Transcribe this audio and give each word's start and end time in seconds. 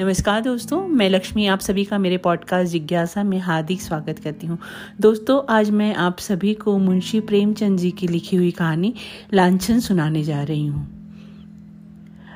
नमस्कार 0.00 0.40
दोस्तों, 0.40 0.88
मैं 0.88 1.10
लक्ष्मी, 1.10 1.46
आप 1.46 1.60
सभी 1.60 1.84
का 1.84 1.98
मेरे 1.98 2.16
पॉडकास्ट 2.16 2.72
जिज्ञासा 2.72 3.22
में 3.22 3.38
हार्दिक 3.38 3.82
स्वागत 3.82 4.18
करती 4.18 4.46
हूँ। 4.46 4.58
दोस्तों, 5.00 5.42
आज 5.48 5.70
मैं 5.70 5.94
आप 5.94 6.18
सभी 6.18 6.54
को 6.54 6.78
मुंशी 6.78 7.20
प्रेमचंद 7.20 7.78
जी 7.78 7.90
की 7.90 8.08
लिखी 8.08 8.36
हुई 8.36 8.50
कहानी 8.50 8.94
लांछन 9.34 9.80
सुनाने 9.80 10.22
जा 10.24 10.42
रही 10.42 10.66
हूँ। 10.66 10.88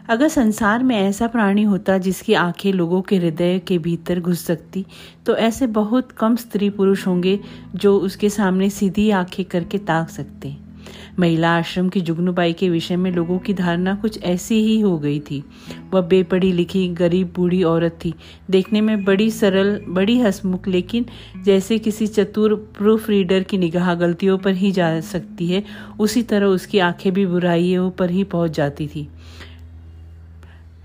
अगर 0.08 0.28
संसार 0.28 0.82
में 0.82 0.96
ऐसा 0.96 1.26
प्राणी 1.26 1.62
होता 1.62 1.98
जिसकी 1.98 2.34
आँखें 2.34 2.72
लोगों 2.72 3.02
के 3.02 3.16
हृदय 3.16 3.58
के 3.58 3.78
भीतर 3.78 4.20
घुस 4.20 4.44
सकती 4.44 4.86
तो 5.26 5.36
ऐसे 5.36 5.66
बहुत 5.66 6.12
कम 6.12 6.36
स्त्री 6.36 6.70
पुरुष 6.70 7.06
होंगे 7.06 7.40
जो 7.74 7.98
उसके 7.98 8.30
सामने 8.30 8.70
सीधी 8.70 9.10
आँखें 9.10 9.44
करके 9.44 9.78
ताक 9.78 10.08
सकते। 10.08 10.67
महिला 11.18 11.56
आश्रम 11.58 11.88
की 11.88 12.00
जुगनूबाई 12.00 12.52
के 12.52 12.68
विषय 12.68 12.96
में 12.96 13.12
लोगों 13.12 13.38
की 13.38 13.54
धारणा 13.54 13.94
कुछ 13.94 14.22
ऐसी 14.22 14.54
ही 14.54 14.80
हो 14.80 14.98
गई 14.98 15.20
थी। 15.20 15.44
वह 15.94 16.00
बेपढ़ी 16.00 16.52
लिखी, 16.52 16.88
गरीब, 16.88 17.32
बूढ़ी 17.36 17.62
औरत 17.62 17.98
थी। 18.04 18.14
देखने 18.50 18.80
में 18.80 19.04
बड़ी 19.04 19.30
सरल, 19.30 19.80
बड़ी 19.88 20.18
हसमुख, 20.18 20.68
लेकिन 20.68 21.06
जैसे 21.44 21.78
किसी 21.78 22.06
चतुर 22.06 22.54
प्रूफ 22.78 23.10
रीडर 23.10 23.42
की 23.42 23.58
निगाह 23.58 23.94
गलतियों 23.94 24.38
पर 24.38 24.54
ही 24.54 24.72
जा 24.72 25.00
सकती 25.00 25.46
है, 25.46 25.64
उसी 26.00 26.22
तरह 26.22 26.46
उसकी 26.46 26.78
आँखें 26.78 27.12
भी 27.12 27.26
बुराइयों 27.26 27.90
पर 27.90 28.10
ही 28.10 28.24
पहुँच 28.24 28.50
जाती 28.50 28.86
थी। 28.86 29.08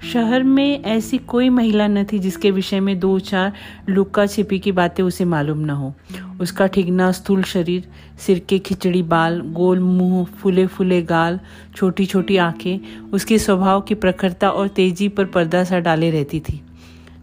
शहर 0.04 0.44
में 0.44 0.84
ऐसी 0.84 1.18
कोई 1.18 1.50
महिला 1.50 1.88
न 1.88 2.04
थी 2.04 2.20
जिसके 2.20 2.52
विषय 2.52 2.80
में 2.80 3.00
दो 3.00 3.20
चार 3.20 3.54
लुक्का 3.90 4.26
छिपी 4.26 4.60
की 4.60 4.72
बातें 4.72 5.04
उसे 5.04 5.26
मालूम 5.26 5.60
न 5.60 5.70
हो। 5.70 5.94
उसका 6.42 6.68
ठिगना 6.68 7.12
स्थूल 7.12 7.44
शरीर, 7.44 7.88
सिर 8.20 8.40
के 8.40 8.60
खिचड़ी 8.60 9.04
बाल, 9.04 9.40
गोल 9.42 9.80
मुँह 9.80 10.26
फूले 10.26 10.68
फूले 10.68 11.02
गाल 11.02 11.40
छोटी 11.76 12.06
छोटी 12.06 12.38
आँखें, 12.38 12.80
उसके 13.12 13.38
स्वभाव 13.40 13.82
की 13.82 13.96
प्रखरता 13.96 14.50
और 14.50 14.68
तेज़ी 14.68 15.08
पर 15.08 15.26
पर्दा 15.26 15.64
सा 15.64 15.80
डाले 15.80 16.12
रहती 16.12 16.40
थी। 16.40 16.62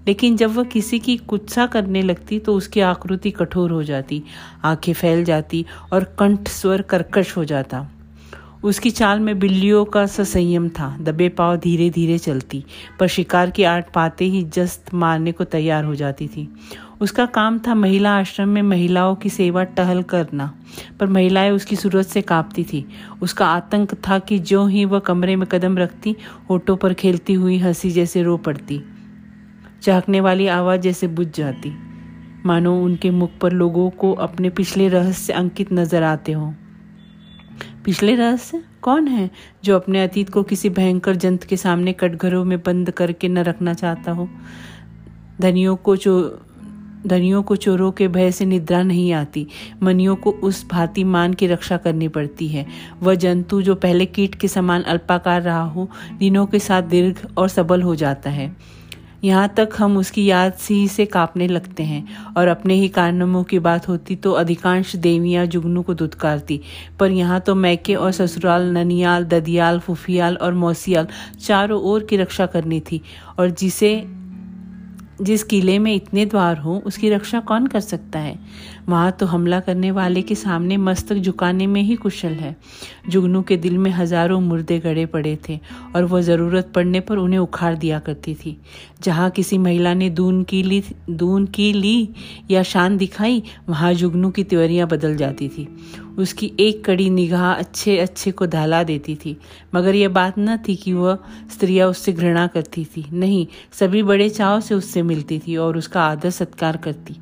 लेकिन 0.06 0.36
जब 0.36 0.54
वह 0.54 0.64
किसी 0.64 0.98
की 0.98 1.16
कुत्सा 1.16 1.66
करने 1.66 2.02
लगती 2.02 2.38
तो 2.38 2.54
उसकी 2.54 2.80
आकृति 2.80 3.30
कठोर 3.30 3.70
हो 3.70 3.82
जाती, 3.82 4.22
आँखें 4.64 4.92
फैल 4.92 5.24
जाती 5.24 5.64
और 5.92 6.04
कंठ 6.18 6.48
स्वर 6.48 6.82
कर्कश 6.82 7.36
हो 7.36 7.44
जाता। 7.44 7.88
उसकी 8.64 8.90
चाल 8.90 9.20
में 9.20 9.38
बिल्लियों 9.38 9.84
का 9.84 10.06
ससंयम 10.06 10.68
था। 10.68 10.96
दबे 11.00 11.28
पाव 11.28 11.56
धीरे 11.56 11.90
धीरे 11.90 12.18
चलती। 12.18 12.64
पर 13.00 13.06
शिकार 13.06 13.50
की 13.50 13.62
आट 13.62 13.92
पाते 13.92 14.24
ही 14.24 14.42
जस्त 14.42 14.94
मारने 14.94 15.32
को 15.32 15.44
तैयार 15.44 15.84
हो 15.84 15.94
जाती 15.94 16.28
थी। 16.28 16.54
उसका 17.00 17.26
काम 17.26 17.58
था 17.58 17.74
महिला 17.74 18.18
आश्रम 18.18 18.48
में 18.48 18.62
महिलाओं 18.62 19.14
की 19.14 19.30
सेवा 19.30 19.64
टहल 19.64 20.02
करना। 20.02 20.54
पर 21.00 21.06
महिलाएँ 21.06 21.50
उसकी 21.50 21.76
सूरत 21.76 22.06
से 22.06 22.22
कांपती 22.22 22.64
थी। 22.64 22.88
उसका 23.22 23.46
आतंक 23.46 23.94
था 23.94 24.18
कि 24.18 24.38
जो 24.38 24.66
ही 24.66 24.84
वह 24.84 24.98
कमरे 24.98 25.36
में 25.36 25.48
कदम 25.48 25.78
रखती, 25.78 26.16
होठों 26.50 26.76
पर 26.76 26.94
खेलती 26.94 27.32
हुई 27.32 27.58
हँसी 27.58 27.90
जैसे 27.90 28.22
रो 28.22 28.36
पड़ती। 28.36 28.82
चहकने 29.82 30.20
वाली 30.20 30.46
आवाज़ 30.46 30.80
जैसे 30.80 31.06
बुझ 31.06 31.36
जाती। 31.36 31.72
मानो 32.46 32.82
उनके 32.82 33.10
मुख 33.10 33.30
पर 33.40 33.52
लोगों 33.52 33.90
को 33.90 34.12
अपने 34.12 34.50
पिछले 34.50 34.88
रहस्य 34.88 35.32
अंकित 35.32 35.72
नज़र 35.72 36.02
आते 36.02 36.32
हों। 36.32 36.52
पिछले 37.84 38.14
रहस्य? 38.14 38.62
कौन 38.82 39.08
है 39.08 39.30
जो 39.64 39.76
अपने 39.76 40.02
अतीत 40.02 40.30
को 40.30 40.42
किसी 40.42 40.68
भयंकर 40.70 41.16
जंत 41.16 41.44
के 41.44 41.56
सामने 41.56 41.92
कटघरों 41.92 42.44
में 42.44 42.62
बंद 42.62 42.90
करके 42.90 43.28
न 43.28 43.38
रखना 43.38 43.74
चाहता 43.74 44.12
हो? 44.12 44.28
धनियों 45.40 45.76
को 45.76 45.96
चो, 45.96 46.38
धनियों 47.06 47.42
को 47.42 47.56
चोरों 47.56 47.92
के 47.92 48.08
भय 48.08 48.32
से 48.32 48.44
निद्रा 48.44 48.82
नहीं 48.82 49.12
आती। 49.12 49.46
मनियों 49.82 50.16
को 50.16 50.30
उस 50.30 50.68
भांति 50.70 51.04
मान 51.04 51.34
की 51.34 51.46
रक्षा 51.46 51.76
करनी 51.76 52.08
पड़ती 52.08 52.48
है। 52.48 52.66
वह 53.02 53.14
जंतु 53.14 53.62
जो 53.62 53.74
पहले 53.74 54.06
कीट 54.06 54.34
के 54.34 54.48
समान 54.48 54.82
अल्पाकार 54.82 55.42
रहा 55.42 55.62
हो, 55.62 55.90
दिनों 56.18 56.46
के 56.46 56.58
साथ 56.58 56.82
दीर्घ 56.82 57.16
और 57.36 57.48
सबल 57.48 57.82
हो 57.82 57.94
जाता 57.94 58.30
है। 58.30 58.79
यहाँ 59.24 59.48
तक 59.56 59.70
हम 59.78 59.96
उसकी 59.96 60.24
याद 60.24 60.52
सी 60.52 60.86
से 60.88 61.06
कांपने 61.06 61.46
लगते 61.48 61.82
हैं। 61.82 62.34
और 62.36 62.48
अपने 62.48 62.74
ही 62.74 62.88
कारनामों 62.88 63.42
की 63.44 63.58
बात 63.58 63.88
होती 63.88 64.16
तो 64.16 64.32
अधिकांश 64.32 64.94
देवियाँ 64.96 65.46
जुगनू 65.46 65.82
को 65.82 65.94
दुदकारती 65.94 66.60
पर 67.00 67.10
यहाँ 67.10 67.40
तो 67.40 67.54
मैके 67.54 67.94
और 67.94 68.12
ससुराल, 68.12 68.70
ननियाल, 68.70 69.24
ददियाल, 69.24 69.78
फुफियाल 69.78 70.36
और 70.36 70.54
मौसियाल 70.54 71.08
चारों 71.40 71.80
ओर 71.82 72.04
की 72.04 72.16
रक्षा 72.16 72.46
करनी 72.46 72.80
थी। 72.80 73.00
और 73.38 73.50
जिसे, 73.50 73.92
जिस 75.22 75.42
किले 75.44 75.78
में 75.78 75.94
इतने 75.94 76.26
द्वार 76.26 76.58
हो, 76.58 76.82
उसकी 76.86 77.10
रक्षा 77.10 77.40
कौन 77.40 77.66
कर 77.66 77.80
सकता 77.80 78.18
है? 78.18 78.38
वहाँ 78.90 79.10
तो 79.12 79.26
हमला 79.26 79.58
करने 79.60 79.90
वाले 79.90 80.22
के 80.22 80.34
सामने 80.34 80.76
मस्तक 80.78 81.16
झुकाने 81.16 81.66
में 81.66 81.80
ही 81.82 81.96
कुशल 81.96 82.32
है। 82.34 82.54
जुगनू 83.08 83.42
के 83.42 83.56
दिल 83.56 83.78
में 83.78 83.90
हज़ारों 83.90 84.40
मुर्दे 84.40 84.78
गड़े 84.78 85.04
पड़े 85.06 85.36
थे 85.48 85.58
और 85.96 86.04
वह 86.04 86.20
ज़रूरत 86.20 86.72
पड़ने 86.74 87.00
पर 87.00 87.18
उन्हें 87.18 87.38
उखाड़ 87.38 87.74
दिया 87.76 87.98
करती 87.98 88.34
थी। 88.34 88.56
जहाँ 89.02 89.30
किसी 89.30 89.58
महिला 89.58 89.94
ने 89.94 90.10
दून 90.10 90.42
की 90.44 90.62
ली, 90.62 90.82
दून 91.10 91.46
की 91.46 91.72
ली 91.72 92.08
या 92.50 92.62
शान 92.62 92.96
दिखाई, 92.96 93.42
वहाँ 93.68 93.92
जुगनू 93.94 94.30
की 94.30 94.44
त्योरियाँ 94.44 94.88
बदल 94.88 95.16
जाती 95.16 95.48
थी। 95.48 95.68
उसकी 96.18 96.52
एक 96.60 96.84
कड़ी 96.84 97.08
निगाह 97.10 97.52
अच्छे 97.52 97.98
अच्छे 97.98 98.30
को 98.30 98.46
दहला 98.46 98.82
देती 98.82 99.14
थी। 99.16 99.36
मगर 99.74 99.94
यह 99.94 100.08
बात 100.10 100.38
न 100.38 100.56
थी 100.68 100.76
कि 100.76 100.92
वह 100.92 101.18
स्त्रियाँ 101.52 101.88
उससे 101.88 102.12
घृणा 102.12 102.46
करती 102.46 102.84
थी। 102.86 103.04
नहीं, 103.12 103.46
सभी 103.72 104.02
बड़े 104.02 104.28
चाव 104.28 104.60
से 104.60 104.74
उससे 104.74 105.02
मिलती 105.02 105.38
थी 105.38 105.56
और 105.56 105.76
उसका 105.78 106.02
आदर 106.02 106.30
सत्कार 106.30 106.76
करती। 106.76 107.16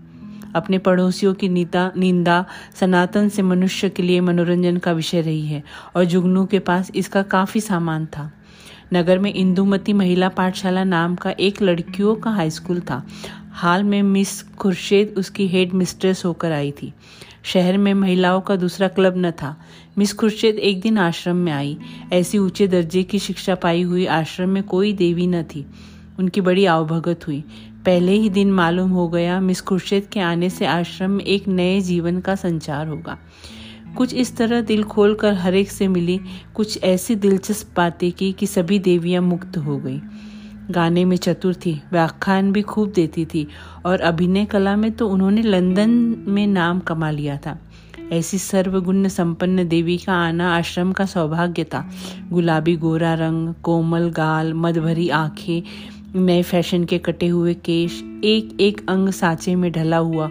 अपने 0.55 0.79
पड़ोसियों 0.79 1.35
की 1.35 1.49
नीता, 1.49 1.93
निंदा, 1.97 2.47
सनातन 2.75 3.29
से 3.29 3.43
मनुष्य 3.43 3.89
के 3.89 4.03
लिए 4.03 4.21
मनोरंजन 4.21 4.77
का 4.77 4.93
विषय 4.93 5.21
रही 5.21 5.47
है 5.47 5.63
और 5.97 6.05
जुगनू 6.05 6.47
के 6.47 6.59
पास 6.59 6.91
इसका 6.95 7.23
काफ़ी 7.23 7.61
सामान 7.61 8.07
था। 8.07 8.33
नगर 8.95 9.19
में 9.19 9.35
इंदुमती 9.35 9.93
महिला 9.93 10.29
पाठशाला 10.29 10.85
नाम 10.85 11.17
का 11.17 11.31
एक 11.31 11.63
लड़कियों 11.63 12.15
का 12.15 12.31
हाई 12.31 12.51
स्कूल 12.51 12.81
था। 12.81 13.07
हाल 13.51 13.85
में 13.85 14.03
मिस 14.03 14.43
खुर्शेद 14.43 15.15
उसकी 15.19 15.49
हेड 15.49 15.73
मिस्ट्रेस 15.73 16.25
होकर 16.25 16.53
आई 16.53 16.71
थी। 16.71 16.93
शहर 17.43 17.79
में 17.79 17.95
महिलाओं 17.95 18.41
का 18.41 18.57
दूसरा 18.57 18.89
क्लब 18.89 19.15
न 19.17 19.31
था। 19.31 19.61
मिस 19.99 20.13
खुर्शेद 20.13 20.57
एक 20.57 20.81
दिन 20.81 20.99
आश्रम 20.99 21.37
में 21.37 21.53
आई। 21.53 21.79
ऐसी 22.13 22.39
ऊँचे 22.39 22.67
दर्जे 22.67 23.03
की 23.03 23.19
शिक्षा 23.19 23.55
पाई 23.55 23.83
हुई 23.83 24.07
आश्रम 24.07 24.49
में 24.49 24.63
कोई 24.63 24.93
देवी 24.93 25.27
न 25.27 25.43
थी। 25.43 25.67
उनकी 26.19 26.41
बड़ी 26.41 26.65
आवभगत 26.65 27.27
हुई। 27.27 27.45
पहले 27.89 28.13
ही 28.13 28.29
दिन 28.29 28.53
मालूम 28.53 28.91
हो 28.91 29.09
गया, 29.09 29.41
मिस 29.41 29.61
खुर्शेद 29.61 30.07
के 30.13 30.21
आने 30.21 30.51
से 30.51 30.67
आश्रम 30.67 31.11
में 31.11 31.25
एक 31.25 31.49
नए 31.49 31.81
जीवन 31.81 32.21
का 32.21 32.35
संचार 32.35 32.89
होगा। 32.89 33.19
कुछ 33.97 34.15
इस 34.15 34.37
तरह 34.37 34.61
दिल 34.61 34.83
खोल 34.85 35.15
कर 35.15 35.33
हरेक 35.35 35.71
से 35.71 35.89
मिली 35.89 36.21
कुछ 36.55 36.83
ऐसी 36.85 37.15
दिलचस्प 37.15 37.77
बातें 37.77 38.13
की 38.13 38.33
कि 38.33 38.47
सभी 38.47 38.79
देवियाँ 38.79 39.23
मुक्त 39.23 39.57
हो 39.57 39.79
गई। 39.79 40.01
गाने 40.71 41.05
में 41.05 41.17
चतुर 41.17 41.55
थी, 41.55 41.83
व्याख्यान 41.93 42.53
भी 42.53 42.63
खूब 42.63 42.93
देती 42.93 43.25
थी 43.25 43.49
और 43.87 44.01
अभिनय 44.01 44.45
कला 44.45 44.77
में 44.77 44.93
तो 44.93 45.09
उन्होंने 45.09 45.43
लंदन 45.43 45.91
में 46.29 46.47
नाम 46.47 46.81
कमा 46.81 47.11
लिया 47.11 47.37
था। 47.37 47.59
ऐसी 48.13 48.39
सर्वगुण 48.39 49.09
संपन्न 49.09 49.69
देवी 49.69 49.99
का 49.99 50.13
आना 50.13 50.57
आश्रम 50.57 50.93
का 50.93 51.07
सौभाग्य 51.07 51.65
था। 51.65 51.91
गुलाबी 52.31 52.77
गोरा 52.77 53.15
रंग, 53.15 53.55
कोमल 53.55 54.11
गाल 54.11 54.55
मद 54.55 54.79
भरी 54.79 55.09
आँखें 55.09 55.63
नए 56.17 56.43
फ़ैशन 56.43 56.85
के 56.85 56.99
कटे 56.99 57.27
हुए 57.27 57.55
केश 57.55 58.05
एक 58.25 58.61
एक 58.61 58.89
अंग 58.89 59.09
सांचे 59.09 59.55
में 59.55 59.73
ढला 59.73 59.97
हुआ। 59.97 60.31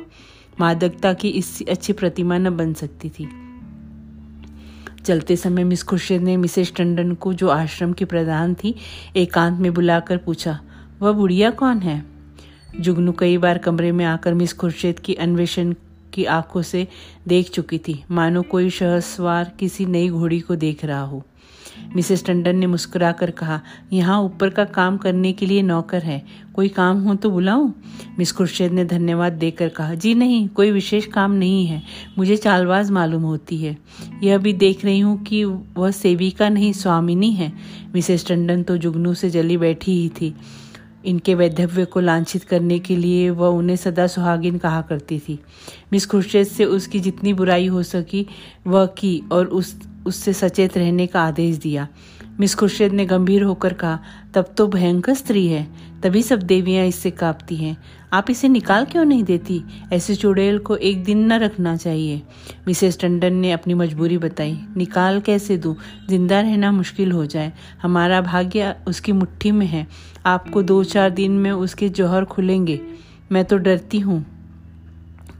मादकता 0.60 1.14
की 1.14 1.30
इससे 1.30 1.66
अच्छी 1.66 1.94
प्रतिमा 1.94 2.38
न 2.38 2.58
बन 2.58 2.74
सकती 2.74 3.10
थी। 3.10 3.28
चलते 5.06 5.36
समय 5.36 5.64
मिस 5.64 5.84
खुर्शीद 5.84 6.22
ने 6.22 6.38
मिसेस 6.38 6.74
टंडन 6.76 7.14
को, 7.14 7.34
जो 7.34 7.48
आश्रम 7.48 7.94
की 7.94 8.06
प्रधान 8.06 8.54
थी, 8.54 8.76
एकांत 9.16 9.60
में 9.60 9.74
बुलाकर 9.74 10.18
पूछा, 10.18 10.60
वह 11.02 11.12
बुढ़िया 11.12 11.50
कौन 11.50 11.80
है? 11.80 12.06
जुगनू 12.80 13.12
कई 13.12 13.38
बार 13.38 13.58
कमरे 13.58 13.92
में 13.92 14.06
आकर 14.06 14.34
मिस 14.34 14.54
खुर्शीद 14.54 15.00
की 15.00 15.14
अन्वेषण 15.14 15.74
की 16.14 16.26
आँखों 16.26 16.62
से 16.62 16.88
देख 17.28 17.50
चुकी 17.50 17.78
थी। 17.78 18.04
मानो 18.12 18.42
कोई 18.42 18.70
सहसवार 18.70 19.54
किसी 19.59 19.86
नई 19.86 20.09
घोड़ी 20.09 20.40
को 20.40 20.56
देख 20.56 20.86
रहा 20.86 21.02
हो। 21.02 21.27
मिसेस 21.96 22.26
टंडन 22.26 22.56
ने 22.56 22.68
मुस्कुराकर 22.68 23.32
कहा, 23.32 23.62
यहाँ 23.94 24.22
ऊपर 24.22 24.50
का 24.50 24.66
काम 24.66 24.97
करने 24.97 25.34
के 25.34 25.46
लिए 25.46 25.62
नौकर 25.62 26.03
है। 26.03 26.26
कोई 26.56 26.70
काम 26.70 27.03
हो 27.03 27.16
तो 27.16 27.29
बुलाऊं? 27.29 27.72
मिस 28.20 28.32
खुर्शेद 28.32 28.72
ने 28.72 28.85
धन्यवाद 28.85 29.34
देकर 29.34 29.70
कहा, 29.70 29.94
जी 29.94 30.14
नहीं, 30.14 30.47
कोई 30.47 30.72
विशेष 30.72 31.06
काम 31.06 31.32
नहीं 31.32 31.66
है। 31.66 31.82
मुझे 32.18 32.38
चालबाज 32.38 32.91
मालूम 32.91 33.22
होती 33.22 33.58
है। 33.58 33.78
यह 34.24 34.38
भी 34.38 34.53
देख 34.53 34.85
रही 34.85 35.00
हूँ 35.00 35.24
कि 35.24 35.44
वह 35.46 35.91
सेविका 35.91 36.50
नहीं, 36.50 36.74
स्वामिनी 36.74 37.32
है। 37.32 37.53
मिसेस 37.96 38.28
टंडन 38.28 38.64
तो 38.64 38.78
जुगनू 38.78 39.14
से 39.14 39.30
जली 39.30 39.58
बैठी 39.58 40.02
ही 40.02 40.09
थी। 40.09 40.35
इनके 41.06 41.35
वैधव्य 41.35 41.85
को 41.85 42.00
लांछित 42.00 42.44
करने 42.44 42.80
के 42.80 42.96
लिए 42.96 43.30
वह 43.30 43.47
उन्हें 43.47 43.76
सदा 43.76 44.08
सुहागिन 44.08 44.58
कहा 44.58 44.82
करती 44.82 45.20
थी। 45.20 45.40
मिस 45.91 46.06
खुर्शेद 46.06 46.47
से 46.47 46.66
उसकी 46.66 47.00
जितनी 47.00 47.34
बुराई 47.34 47.68
हो 47.68 47.84
सकी, 47.84 48.26
वह 48.68 48.85
की 48.85 49.22
और 49.32 49.46
उस 49.46 49.80
उससे 50.08 50.34
सचेत 50.34 50.78
रहने 50.78 51.08
का 51.08 51.22
आदेश 51.22 51.58
दिया। 51.58 51.88
मिस 52.40 52.56
खुर्शीद 52.56 52.94
ने 52.94 53.06
गंभीर 53.06 53.44
होकर 53.44 53.74
कहा, 53.74 54.00
तब 54.34 54.54
तो 54.58 54.68
भयंकर 54.68 55.14
स्त्री 55.14 55.48
है, 55.48 55.68
तभी 56.04 56.22
सब 56.24 56.40
देवियाँ 56.40 56.86
इससे 56.86 57.12
कांपती 57.12 57.56
हैं। 57.56 57.78
आप 58.14 58.30
इसे 58.30 58.48
निकाल 58.48 58.86
क्यों 58.86 59.06
नहीं 59.06 59.24
देती? 59.24 59.62
ऐसे 59.94 60.16
चुड़ैल 60.16 60.59
को 60.59 60.76
एक 60.76 61.04
दिन 61.04 61.26
न 61.26 61.40
रखना 61.40 61.76
चाहिए। 61.78 62.22
मिसेस 62.68 63.00
टंडन 63.00 63.34
ने 63.34 63.52
अपनी 63.52 63.74
मजबूरी 63.74 64.18
बताई, 64.18 64.58
निकाल 64.78 65.20
कैसे 65.20 65.58
दूँ? 65.58 65.76
ज़िंदा 66.09 66.42
रहना 66.42 66.72
मुश्किल 66.72 67.12
हो 67.12 67.26
जाए। 67.26 67.52
हमारा 67.82 68.22
भाग्य 68.22 68.76
उसकी 68.88 69.12
मुट्ठी 69.12 69.52
में 69.52 69.66
है। 69.66 69.88
आपको 70.26 70.62
दो 70.62 70.84
चार 70.84 71.09
दिन 71.09 71.32
में 71.32 71.52
उसके 71.52 71.90
जौहर 71.90 72.26
खुलेंगे। 72.26 72.80
मैं 73.32 73.46
तो 73.46 73.58
डरती 73.58 74.00
हूँ। 74.00 74.26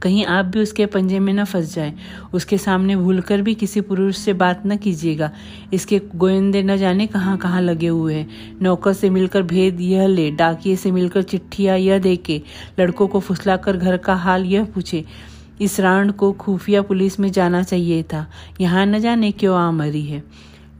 कहीं 0.02 0.24
आप 0.26 0.44
भी 0.44 0.60
उसके 0.60 0.86
पंजे 0.86 1.18
में 1.18 1.32
न 1.32 1.44
फंस 1.44 1.74
जाए। 1.74 1.92
उसके 2.32 2.58
सामने 2.58 2.96
भूलकर 2.96 3.42
भी 3.42 3.54
किसी 3.54 3.80
पुरुष 3.80 4.16
से 4.16 4.32
बात 4.34 4.62
न 4.66 4.76
कीजिएगा। 4.76 5.30
इसके 5.72 6.00
गोयंदे 6.16 6.62
न 6.62 6.76
जाने 6.76 7.06
कहाँ 7.06 7.36
कहाँ 7.36 7.62
लगे 7.62 7.88
हुए 7.88 8.14
हैं। 8.14 8.56
नौकर 8.62 8.92
से 8.92 9.10
मिलकर 9.10 9.42
भेद 9.44 9.80
यह 9.80 10.06
ले, 10.06 10.30
डाकिए 10.30 10.76
से 10.76 10.90
मिलकर 10.90 11.22
चिट्ठियाँ 11.22 11.78
यह 11.78 11.98
दे 11.98 12.16
के 12.16 12.40
लड़कों 12.80 13.08
को 13.08 13.20
फुसलाकर 13.20 13.76
घर 13.76 13.96
का 13.96 14.14
हाल 14.16 14.44
यह 14.44 14.64
पूछे, 14.64 15.04
इस 15.60 15.78
राउंड 15.80 16.12
को 16.12 16.32
खुफिया 16.32 16.82
पुलिस 16.82 17.18
में 17.20 17.30
जाना 17.32 17.62
चाहिए 17.62 18.02
था। 18.02 18.26
यहाँ 18.60 18.86
न 18.86 18.98
जाने 18.98 19.30
क्यों 19.32 19.56
आ 19.56 19.70
मरी 19.70 20.04
है? 20.04 20.22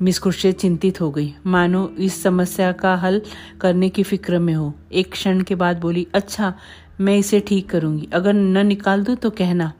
मिस 0.02 0.18
खुर्शीद 0.18 0.54
चिंतित 0.54 1.00
हो 1.00 1.10
गई। 1.10 1.32
मानो 1.46 1.88
इस 1.98 2.22
समस्या 2.22 2.70
का 2.72 2.94
हल 2.96 3.20
करने 3.60 3.88
की 3.88 4.02
फ़िक्र 4.02 4.38
में 4.38 4.52
हो। 4.54 4.72
एक 4.92 5.10
क्षण 5.12 5.40
के 5.40 5.54
बाद 5.54 5.80
बोली 5.80 6.06
अच्छा 6.14 6.52
मैं 7.00 7.16
इसे 7.18 7.40
ठीक 7.40 7.68
करूँगी। 7.70 8.08
अगर 8.12 8.32
न 8.32 8.66
निकाल 8.66 9.02
दूँ 9.04 9.14
तो 9.16 9.30
कहना, 9.30 9.72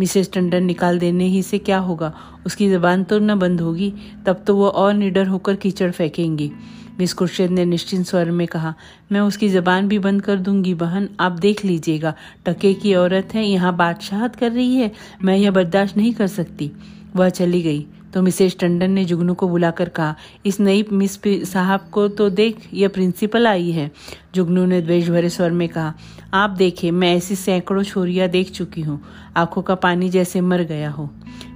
मिसेस 0.00 0.30
टंडन, 0.32 0.64
निकाल 0.64 0.98
देने 0.98 1.26
ही 1.26 1.42
से 1.42 1.58
क्या 1.58 1.78
होगा? 1.78 2.12
उसकी 2.46 2.68
जबान 2.70 3.04
तो 3.04 3.18
न 3.18 3.34
बंद 3.34 3.60
होगी, 3.60 3.92
तब 4.26 4.42
तो 4.46 4.56
वो 4.56 4.68
और 4.68 4.94
निडर 4.94 5.26
होकर 5.26 5.56
कीचड़ 5.56 5.90
फेंकेंगी। 5.90 6.50
मिस 6.98 7.12
खुर्शीद 7.14 7.50
ने 7.50 7.64
निश्चिंत 7.64 8.06
स्वर 8.06 8.30
में 8.30 8.46
कहा, 8.46 8.74
मैं 9.12 9.20
उसकी 9.20 9.48
जबान 9.48 9.88
भी 9.88 9.98
बंद 9.98 10.22
कर 10.22 10.36
दूँगी, 10.36 10.74
बहन, 10.74 11.08
आप 11.20 11.32
देख 11.32 11.64
लीजिएगा। 11.64 12.14
टके 12.46 12.72
की 12.74 12.94
औरत 12.94 13.34
है, 13.34 13.44
यहाँ 13.44 13.76
बादशाहत 13.76 14.36
कर 14.36 14.52
रही 14.52 14.76
है, 14.76 14.90
मैं 15.24 15.36
यह 15.36 15.50
बर्दाश्त 15.50 15.96
नहीं 15.96 16.12
कर 16.12 16.26
सकती। 16.26 16.70
वह 17.16 17.28
चली 17.28 17.62
गई। 17.62 17.86
तो 18.14 18.22
मिसेज 18.22 18.56
टंडन 18.58 18.90
ने 18.90 19.04
जुगनू 19.04 19.34
को 19.34 19.48
बुलाकर 19.48 19.88
कहा, 19.88 20.14
इस 20.46 20.58
नई 20.60 20.84
मिस 20.92 21.18
साहब 21.26 21.88
को 21.92 22.06
तो 22.08 22.28
देख, 22.30 22.68
यह 22.74 22.88
प्रिंसिपल 22.88 23.46
आई 23.46 23.70
है। 23.70 23.90
जुगनू 24.34 24.64
ने 24.66 24.80
द्वेष 24.82 25.08
भरे 25.08 25.28
स्वर 25.28 25.50
में 25.50 25.68
कहा 25.68 25.94
आप 26.34 26.50
देखे, 26.50 26.90
मैं 26.90 27.16
ऐसी 27.16 27.36
सैकड़ों 27.36 27.82
छोरियाँ 27.82 28.28
देख 28.28 28.50
चुकी 28.50 28.80
हूँ। 28.80 29.00
आँखों 29.36 29.62
का 29.62 29.74
पानी 29.74 30.08
जैसे 30.08 30.40
मर 30.40 30.62
गया 30.62 30.90
हो। 30.90 31.10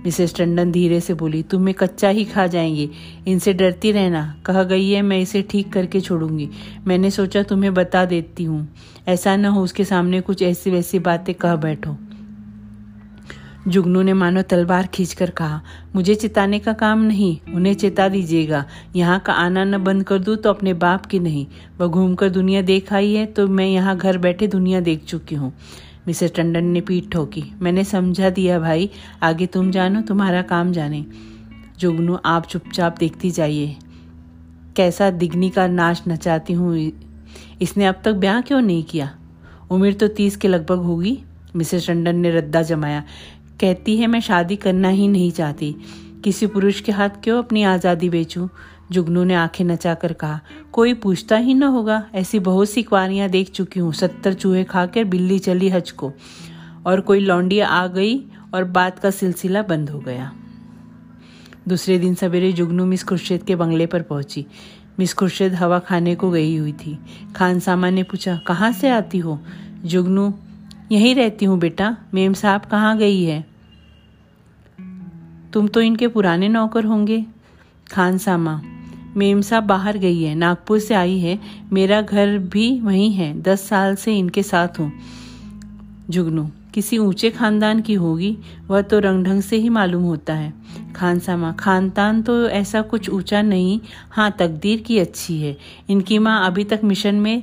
मिसेस 0.05 0.35
टंडन 0.35 0.73
धीरे 0.73 1.01
से 1.01 1.15
बोली, 1.15 1.43
तुम्हें 1.43 1.75
कच्चा 1.75 2.09
ही 2.09 2.25
खा 2.25 2.47
जाएँगे। 2.47 2.91
इनसे 3.27 3.53
डरती 3.53 3.93
रहना। 3.93 4.37
कह 4.47 4.63
गई 4.63 4.91
है, 4.91 5.03
मैं 5.03 5.21
इसे 5.21 5.43
ठीक 5.43 5.73
करके 5.73 6.01
छोड़ूँगी। 6.01 6.49
मैंने 6.87 7.11
सोचा 7.11 7.43
तुम्हें 7.43 7.75
बता 7.75 8.05
देती 8.05 8.45
हूँ। 8.45 8.75
ऐसा 9.09 9.37
न 9.37 9.45
हो 9.45 9.63
उसके 9.63 9.85
सामने 9.85 10.21
कुछ 10.21 10.43
ऐसी 10.43 10.71
वैसी 10.71 10.99
बातें 10.99 11.35
कह 11.35 11.57
बैठो। 11.57 11.97
जुगनू 13.64 14.00
ने 14.03 14.12
मानो 14.12 14.43
तलवार 14.43 14.87
खींचकर 14.87 15.31
कहा, 15.31 15.61
मुझे 15.94 16.14
चिताने 16.14 16.59
का 16.59 16.73
काम 16.75 17.03
नहीं, 17.03 17.37
उन्हें 17.55 17.75
चिता 17.75 18.09
दीजिएगा। 18.09 18.64
यहाँ 18.97 19.19
का 19.20 19.32
आना 19.35 19.64
न 19.64 19.79
बंद 19.85 20.05
कर 20.05 20.19
दूँ 20.19 20.37
तो 20.37 20.50
अपने 20.50 20.75
बाप 20.76 21.06
की 21.06 21.19
नहीं। 21.19 21.47
वह 21.79 21.87
घूमकर 21.87 22.29
दुनिया 22.31 22.62
देख 22.62 22.93
आई 22.93 23.12
है 23.14 23.26
तो 23.26 23.47
मैं 23.49 23.67
यहाँ 23.67 23.97
घर 23.97 24.19
बैठे 24.19 24.47
दुनिया 24.49 24.81
देख 24.81 25.05
चुकी 25.05 25.35
हूँ। 25.35 25.53
मिसेस 26.06 26.32
टंडन 26.37 26.64
ने 26.64 26.81
पीठ 26.81 27.11
ठोकी, 27.12 27.44
मैंने 27.62 27.85
समझा 27.85 28.31
दिया 28.31 28.59
भाई, 28.61 28.91
आगे 29.23 29.47
तुम 29.47 29.70
जानो, 29.70 30.00
तुम्हारा 30.03 30.43
काम 30.44 30.73
जाने। 30.73 31.05
जुगनू, 31.79 32.19
आप 32.26 32.47
चुपचाप 32.47 32.99
देखती 32.99 33.31
जाइए। 33.31 33.76
कैसा 34.76 35.11
दिग्नी 35.12 35.50
का 35.50 35.67
नाश 35.69 36.03
नचाती 36.08 36.53
हूँ, 36.53 36.91
इसने 37.61 37.87
अब 37.87 38.00
तक 38.05 38.12
ब्याह 38.15 38.41
क्यों 38.41 38.61
नहीं 38.61 38.82
किया? 38.85 39.12
उम्र 39.70 39.93
तो 39.93 40.08
तीस 40.11 40.37
के 40.37 40.49
लगभग 40.49 40.79
होगी। 40.81 41.19
मिसेस 41.56 41.87
टंडन 41.87 42.17
ने 42.17 42.31
रद्दा 42.31 42.62
जमाया 42.62 43.03
कहती 43.62 43.97
है, 43.97 44.06
मैं 44.06 44.20
शादी 44.20 44.56
करना 44.56 44.88
ही 44.88 45.09
नहीं 45.09 45.31
चाहती। 45.31 45.76
किसी 46.25 46.47
पुरुष 46.47 46.81
के 46.81 46.93
हाथ 46.93 47.09
क्यों 47.25 47.38
अपनी 47.38 47.62
आज़ादी 47.62 48.09
बेचूं? 48.09 48.49
जुगनू 48.93 49.25
ने 49.25 49.35
आँखें 49.35 49.64
नचाकर 49.64 50.12
कहा, 50.12 50.41
कोई 50.73 50.94
पूछता 50.94 51.37
ही 51.37 51.55
न 51.55 51.62
होगा। 51.62 52.06
ऐसी 52.14 52.38
बहुत 52.38 52.70
सी 52.70 52.82
कुआरियाँ 52.82 53.29
देख 53.29 53.50
चुकी 53.50 53.81
हूँ। 53.81 53.93
सत्तर 53.93 54.35
चूहे 54.35 54.64
खाकर 54.64 55.05
बिल्ली 55.05 55.38
चली 55.38 55.69
हज 55.69 55.91
को। 55.91 56.12
और 56.87 57.00
कोई 57.00 57.20
लौंडी 57.20 57.61
आ 57.61 57.87
गई 57.87 58.19
और 58.55 58.64
बात 58.64 58.99
का 58.99 59.11
सिलसिला 59.11 59.62
बंद 59.62 59.91
हो 59.91 59.99
गया। 59.99 60.32
दूसरे 61.69 61.99
दिन 61.99 62.15
सवेरे 62.15 62.53
जुगनू 62.53 62.87
मिस 62.87 63.05
खुर्शीद 63.05 63.43
के 63.43 63.56
बंगले 63.56 63.87
पर 63.87 64.03
पहुँची। 64.03 64.47
मिस 64.99 65.15
खुर्शीद 65.15 65.55
हवा 65.55 65.79
खाने 65.79 66.15
को 66.15 66.31
गई 66.31 66.56
हुई 66.56 66.73
थी। 66.73 66.99
खान 67.37 67.61
सामा 67.61 67.91
ने 67.91 68.03
पूछा, 68.03 68.41
कहाँ 68.47 68.73
से 68.73 68.88
आती 68.88 69.19
हो? 69.19 69.41
जुगनू, 69.85 70.35
यहीं 70.93 71.15
रहती 71.15 71.44
हूँ 71.44 71.58
बेटा। 71.58 71.97
मेम 72.15 72.32
साहब 72.32 72.61
कहाँ 72.61 72.99
गई 72.99 73.23
है? 73.23 73.52
तुम 75.53 75.67
तो 75.69 75.81
इनके 75.81 76.09
पुराने 76.09 76.49
नौकर 76.49 76.85
होंगे। 76.85 77.25
खान 77.93 78.19
सामा, 78.19 78.61
मेम 79.17 79.41
साहब 79.41 79.65
बाहर 79.65 79.97
गई 79.99 80.23
है, 80.23 80.35
नागपुर 80.35 80.79
से 80.79 80.95
आई 80.95 81.19
है। 81.19 81.39
मेरा 81.73 82.01
घर 82.01 82.39
भी 82.39 82.81
वहीं 82.81 83.13
है, 83.13 83.41
दस 83.43 83.69
साल 83.69 83.95
से 83.95 84.17
इनके 84.19 84.43
साथ 84.43 84.79
हूँ। 84.81 84.93
जुगनू, 86.11 86.49
किसी 86.75 86.99
ऊँचे 86.99 87.31
खानदान 87.31 87.81
की 87.81 87.95
होगी, 87.95 88.37
वह 88.69 88.83
तो 88.83 88.99
रंग 88.99 89.25
ढंग 89.25 89.43
से 89.43 89.57
ही 89.57 89.69
मालूम 89.69 90.03
होता 90.03 90.35
है। 90.35 90.53
खान 90.97 91.19
सामा, 91.19 91.53
खानदान 91.53 92.23
तो 92.23 92.49
ऐसा 92.49 92.83
कुछ 92.83 93.11
ऊँचा 93.11 93.43
नहीं 93.43 93.81
हाँ 94.11 94.31
तकदीर 94.39 94.81
की 94.81 94.99
अच्छी 94.99 95.41
है। 95.41 95.57
इनकी 95.91 96.19
माँ 96.19 96.47
अभी 96.47 96.65
तक 96.65 96.81
मिशन 96.85 97.15
में 97.15 97.43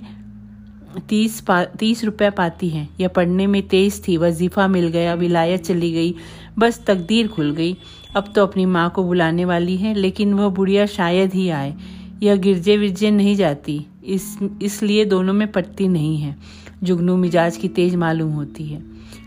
तीस 1.09 1.39
पा, 1.41 1.63
तीस 1.63 2.03
रुपया 2.03 2.29
पाती 2.29 2.69
हैं। 2.69 2.89
यह 2.99 3.07
पढ़ने 3.07 3.47
में 3.47 3.61
तेज 3.67 4.01
थी, 4.07 4.17
वजीफा 4.17 4.67
मिल 4.67 4.87
गया, 4.87 5.13
विलायत 5.13 5.63
चली 5.63 5.91
गई, 5.91 6.15
बस 6.59 6.83
तकदीर 6.87 7.27
खुल 7.27 7.51
गई। 7.51 7.77
अब 8.15 8.33
तो 8.35 8.43
अपनी 8.43 8.65
माँ 8.65 8.89
को 8.89 9.03
बुलाने 9.03 9.45
वाली 9.45 9.77
है, 9.77 9.93
लेकिन 9.93 10.33
वह 10.33 10.49
बुढ़िया 10.49 10.85
शायद 10.85 11.33
ही 11.33 11.49
आए। 11.49 11.75
यह 12.23 12.35
गिरजे 12.35 12.77
विरजे 12.77 13.11
नहीं 13.11 13.35
जाती। 13.35 13.85
इस, 14.05 14.39
इसलिए 14.61 15.05
दोनों 15.05 15.33
में 15.33 15.51
पटती 15.51 15.87
नहीं 15.87 16.17
है। 16.17 16.37
जुगनू 16.83 17.17
मिजाज 17.17 17.57
की 17.57 17.67
तेज 17.67 17.95
मालूम 17.95 18.31
होती 18.31 18.65
है। 18.65 18.83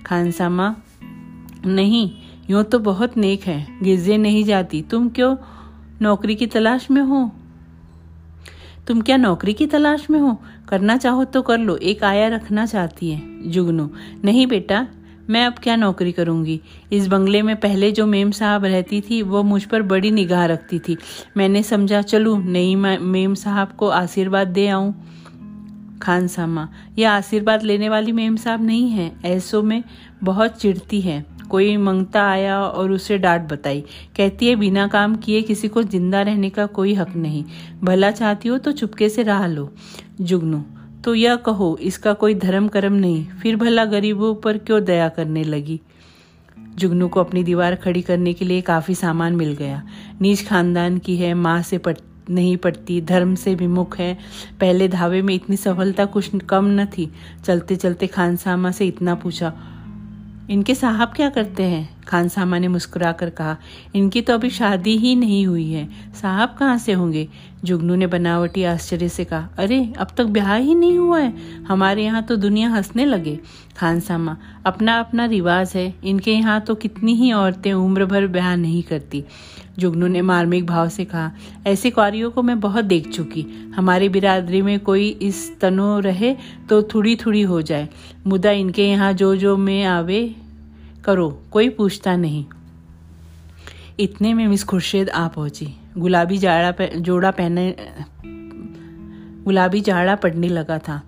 खानसामा 0.06 0.76
नहीं, 1.66 2.10
यूँ 2.50 2.62
तो 2.64 2.78
बहुत 2.78 3.16
नेक 3.16 3.42
है। 3.42 3.66
गिरजे 3.82 4.16
नहीं 4.16 4.44
जाती। 4.44 4.82
तुम 4.82 5.08
क्यों 5.08 5.36
नौकरी 6.02 6.34
की 6.34 6.46
तलाश 6.46 6.90
में 6.90 7.02
हो? 7.02 7.32
तुम 8.86 9.00
क्या 9.00 9.16
नौकरी 9.16 9.52
की 9.52 9.66
तलाश 9.66 10.10
में 10.10 10.20
हो? 10.20 10.42
करना 10.68 10.96
चाहो 10.96 11.24
तो 11.24 11.42
कर 11.42 11.58
लो। 11.58 11.76
एक 11.76 12.04
आया 12.04 12.28
रखना 12.28 12.66
चाहती 12.66 13.10
है। 13.10 13.50
जुगनू, 13.50 13.90
नहीं 14.24 14.46
बेटा 14.46 14.86
मैं 15.32 15.46
अब 15.46 15.54
क्या 15.62 15.76
नौकरी 15.76 16.12
करूँगी? 16.12 16.60
इस 16.92 17.06
बंगले 17.06 17.42
में 17.42 17.56
पहले 17.56 17.92
जो 17.92 18.06
मेम 18.06 18.30
साहब 18.30 18.64
रहती 18.64 19.00
थी, 19.00 19.22
वो 19.22 19.42
मुझ 19.42 19.64
पर 19.64 19.82
बड़ी 19.82 20.10
निगाह 20.10 20.46
रखती 20.46 20.78
थी। 20.78 20.96
मैंने 21.36 21.62
समझा, 21.62 22.02
चलू 22.02 22.36
नई 22.38 22.74
मेम 22.76 23.34
साहब 23.34 23.72
को 23.72 23.88
आशीर्वाद 23.88 24.48
दे 24.48 24.68
आऊँ। 24.68 24.94
खान 26.02 26.26
सामा, 26.26 26.68
यह 26.98 27.10
आशीर्वाद 27.10 27.62
लेने 27.62 27.88
वाली 27.88 28.12
मेम 28.12 28.36
साहब 28.36 28.64
नहीं 28.64 28.90
है। 28.90 29.12
ऐसो 29.24 29.62
में 29.62 29.82
बहुत 30.22 30.60
चिढ़ती 30.60 31.00
है। 31.00 31.24
कोई 31.50 31.76
मंगता 31.76 32.22
आया 32.28 32.60
और 32.60 32.90
उसे 32.90 33.18
डांट 33.18 33.42
बताई। 33.42 33.80
कहती 34.16 34.48
है, 34.48 34.56
बिना 34.56 34.86
काम 34.86 35.16
किए 35.16 35.42
किसी 35.42 35.68
को 35.68 35.82
ज़िंदा 35.82 36.22
रहने 36.22 36.50
का 36.50 36.66
कोई 36.66 36.94
हक 36.94 37.16
नहीं। 37.16 37.44
भला 37.84 38.10
चाहती 38.10 38.48
हो 38.48 38.58
तो 38.58 38.72
चुपके 38.72 39.08
से 39.08 39.22
रह 39.22 39.46
लो। 39.46 39.72
जुगनू 40.20 40.62
तो 41.04 41.14
यह 41.14 41.36
कहो, 41.36 41.78
इसका 41.80 42.12
कोई 42.12 42.34
धर्म 42.34 42.68
कर्म 42.68 42.92
नहीं। 42.92 43.24
फिर 43.26 43.56
भला 43.56 43.84
गरीबों 43.84 44.34
पर 44.34 44.58
क्यों 44.58 44.84
दया 44.84 45.08
करने 45.08 45.44
लगी? 45.44 45.80
जुगनू 46.74 47.08
को 47.08 47.20
अपनी 47.20 47.44
दीवार 47.44 47.74
खड़ी 47.74 48.02
करने 48.02 48.32
के 48.32 48.44
लिए 48.44 48.60
काफ़ी 48.60 48.94
सामान 48.94 49.36
मिल 49.36 49.52
गया। 49.52 49.82
नीच 50.20 50.46
खानदान 50.46 50.98
की 50.98 51.16
है, 51.16 51.34
माँ 51.34 51.62
से 51.62 51.78
पट, 51.78 51.96
नहीं 52.30 52.56
पड़ती 52.56 53.00
धर्म 53.00 53.34
से 53.34 53.54
विमुख 53.54 53.98
है। 53.98 54.18
पहले 54.60 54.88
धावे 54.88 55.22
में 55.22 55.34
इतनी 55.34 55.56
सफलता 55.56 56.04
कुछ 56.04 56.30
कम 56.48 56.64
न 56.64 56.86
थी। 56.86 57.10
चलते 57.44 57.76
चलते 57.76 58.06
खानसामा 58.06 58.70
से 58.70 58.86
इतना 58.86 59.14
पूछा 59.14 59.52
इनके 60.50 60.74
साहब 60.74 61.08
क्या 61.08 61.30
करते 61.30 61.62
हैं? 61.62 62.02
खान 62.04 62.28
सामा 62.28 62.58
ने 62.58 62.68
मुस्कुरा 62.68 63.12
कर 63.12 63.30
कहा, 63.30 63.56
इनकी 63.94 64.20
तो 64.20 64.34
अभी 64.34 64.50
शादी 64.50 64.96
ही 64.96 65.16
नहीं 65.16 65.46
हुई 65.46 65.72
है। 65.72 65.88
साहब 66.22 66.56
कहाँ 66.58 66.78
से 66.78 66.92
होंगे? 66.92 67.28
जुगनू 67.64 67.94
ने 67.94 68.06
बनावटी 68.06 68.64
आश्चर्य 68.64 69.08
से 69.08 69.24
कहा, 69.24 69.48
अरे, 69.58 69.92
अब 69.98 70.08
तक 70.16 70.24
ब्याह 70.24 70.54
ही 70.54 70.74
नहीं 70.74 70.98
हुआ 70.98 71.20
है। 71.20 71.34
हमारे 71.62 72.04
यहाँ 72.04 72.22
तो 72.22 72.36
दुनिया 72.36 72.70
हंसने 72.70 73.04
लगे। 73.04 73.40
खान 73.76 74.00
सामा 74.00 74.36
अपना 74.66 74.98
अपना 74.98 75.24
रिवाज 75.24 75.72
है। 75.74 75.94
इनके 76.04 76.32
यहाँ 76.32 76.60
तो 76.60 76.74
कितनी 76.74 77.14
ही 77.14 77.32
औरतें 77.32 77.72
उम्र 77.72 78.04
भर 78.04 78.26
ब्याह 78.26 78.56
नहीं 78.56 78.82
करती। 78.82 79.24
जुगनू 79.78 80.06
ने 80.06 80.22
मार्मिक 80.22 80.66
भाव 80.66 80.88
से 80.88 81.04
कहा 81.04 81.30
ऐसे 81.66 81.90
कुआरियों 81.90 82.30
को 82.30 82.42
मैं 82.42 82.58
बहुत 82.60 82.84
देख 82.84 83.08
चुकी। 83.08 83.42
हमारी 83.76 84.08
बिरादरी 84.08 84.62
में 84.62 84.78
कोई 84.80 85.08
इस 85.22 85.60
तनो 85.60 85.98
रहे 86.00 86.34
तो 86.68 86.82
थोड़ी 86.82 87.16
थोड़ी 87.16 87.42
हो 87.42 87.62
जाए। 87.62 87.88
मुदा 88.26 88.50
इनके 88.50 88.88
यहाँ 88.88 89.12
जो 89.12 89.36
जो 89.36 89.56
में 89.56 89.84
आवे 89.84 90.34
करो 91.04 91.42
कोई 91.50 91.68
पूछता 91.68 92.16
नहीं। 92.16 92.44
इतने 94.00 94.34
में 94.34 94.46
मिस 94.48 94.64
खुर्शेद 94.64 95.08
आ 95.08 95.28
पहुँची। 95.28 95.68
गुलाबी 95.98 96.38
जाड़ा 96.38 96.70
पे, 96.70 96.86
जोड़ा 96.96 97.30
पहने 97.30 97.74
गुलाबी 99.44 99.80
जाड़ा 99.80 100.14
पड़ने 100.14 100.48
लगा 100.48 100.78
था। 100.78 101.02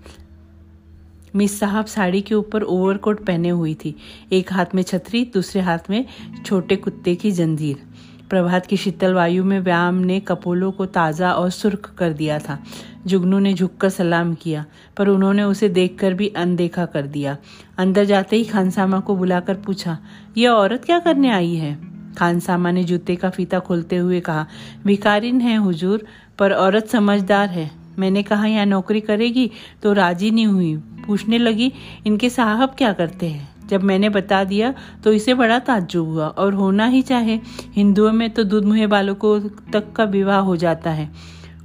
मिस 1.37 1.59
साहब 1.61 1.87
साड़ी 1.87 2.21
के 2.21 2.35
ऊपर 2.35 2.62
ओवरकोट 2.62 3.25
पहने 3.26 3.49
हुई 3.49 3.75
थी। 3.75 3.94
एक 4.33 4.52
हाथ 4.52 4.75
में 4.75 4.83
छतरी 4.83 5.25
दूसरे 5.25 5.61
हाथ 5.61 5.90
में 5.90 6.04
छोटे 6.47 6.76
कुत्ते 6.76 7.14
की 7.14 7.30
जंजीर। 7.33 7.83
प्रभात 8.31 8.66
की 8.66 8.76
शीतल 8.76 9.14
वायु 9.14 9.45
में 9.45 9.59
व्यायाम 9.61 9.95
ने 9.95 10.19
कपोलों 10.21 10.71
को 10.73 10.87
ताज़ा 10.87 11.33
और 11.33 11.50
सुर्ख 11.50 11.90
कर 11.99 12.12
दिया 12.12 12.38
था। 12.38 12.59
जुगनू 13.07 13.38
ने 13.38 13.52
झुककर 13.54 13.88
सलाम 13.88 14.35
किया, 14.35 14.64
पर 14.97 15.09
उन्होंने 15.09 15.43
उसे 15.43 15.69
देखकर 15.69 16.14
भी 16.14 16.28
अनदेखा 16.28 16.87
कर 16.87 17.07
दिया। 17.07 17.37
अंदर 17.78 18.04
जाते 18.04 18.37
ही 18.37 18.45
खानसामा 18.45 19.00
को 19.00 19.16
बुलाकर 19.16 19.54
पूछा 19.57 19.99
यह 20.37 20.50
औरत 20.50 20.85
क्या 20.85 20.99
करने 20.99 21.31
आई 21.31 21.54
है? 21.54 21.78
खानसामा 22.19 22.71
ने 22.71 22.85
जूते 22.85 23.16
का 23.16 23.31
फीता 23.31 23.59
खोलते 23.59 23.97
हुए 23.97 24.21
कहा 24.21 24.47
भिकारिन 24.87 25.40
है 25.40 25.57
हुजूर, 25.57 26.07
पर 26.38 26.52
औरत 26.52 26.88
समझदार 26.88 27.49
है। 27.49 27.71
मैंने 27.99 28.23
कहा, 28.23 28.47
यहाँ 28.47 28.66
नौकरी 28.66 29.00
करेगी 29.00 29.50
तो 29.83 29.93
राज़ी 29.93 30.31
नहीं 30.31 30.47
हुई। 30.47 30.76
पूछने 31.07 31.38
लगी, 31.38 31.73
इनके 32.07 32.31
साहब 32.31 32.75
क्या 32.78 32.93
करते 32.93 33.28
हैं? 33.28 33.53
जब 33.71 33.83
मैंने 33.83 34.09
बता 34.09 34.44
दिया 34.44 34.75
तो 35.04 35.12
इसे 35.12 35.35
बड़ा 35.35 35.59
ताज्जुब 35.59 36.09
हुआ। 36.09 36.26
और 36.26 36.54
होना 36.54 36.87
ही 36.87 37.02
चाहे, 37.02 37.40
हिंदुओं 37.73 38.12
में 38.12 38.30
तो 38.30 38.44
दूध 38.44 38.64
मुहे 38.64 38.87
बालकों 38.87 39.40
तक 39.73 39.92
का 39.92 40.04
विवाह 40.04 40.38
हो 40.38 40.56
जाता 40.56 40.90
है। 40.90 41.11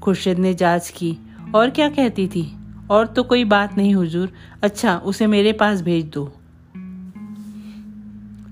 खुर्शीद 0.01 0.39
ने 0.39 0.53
जाँच 0.53 0.89
की। 0.89 1.17
और 1.55 1.69
क्या 1.69 1.89
कहती 1.89 2.27
थी? 2.27 2.57
और 2.91 3.07
तो 3.07 3.23
कोई 3.23 3.43
बात 3.43 3.77
नहीं, 3.77 3.95
हुजूर। 3.95 4.31
अच्छा 4.63 4.97
उसे 4.97 5.27
मेरे 5.27 5.53
पास 5.53 5.81
भेज 5.81 6.05
दो। 6.05 6.33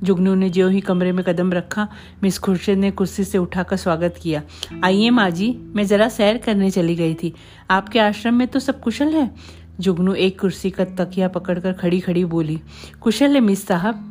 जुगनू 0.04 0.36
ने 0.36 0.50
जो 0.50 0.70
ही 0.70 0.82
कमरे 0.82 1.12
में 1.12 1.26
कदम 1.26 1.54
रखा, 1.54 1.88
मिस 2.24 2.40
खुर्शीद 2.40 2.78
ने 2.78 2.92
कुर्सी 2.92 3.24
से 3.24 3.38
उठाकर 3.38 3.78
स्वागत 3.78 4.16
किया। 4.24 4.44
आइए 4.84 5.10
माँ 5.10 5.30
जी, 5.30 5.60
मैं 5.76 5.88
जरा 5.88 6.10
सैर 6.10 6.38
करने 6.38 6.72
चली 6.72 6.96
गई 6.96 7.14
थी। 7.14 7.34
आपके 7.72 8.00
आश्रम 8.00 8.34
में 8.34 8.48
तो 8.48 8.60
सब 8.60 8.80
कुशल 8.80 9.08
है? 9.08 9.32
जुगनू 9.80 10.14
एक 10.16 10.40
कुर्सी 10.40 10.70
का 10.70 10.86
तकिया 10.98 11.28
पकड़कर 11.28 11.74
खड़ी 11.74 12.00
खड़ी 12.00 12.26
बोली, 12.26 12.60
कुशल 13.02 13.36
है 13.36 13.40
मिस 13.40 13.66
साहब, 13.68 14.04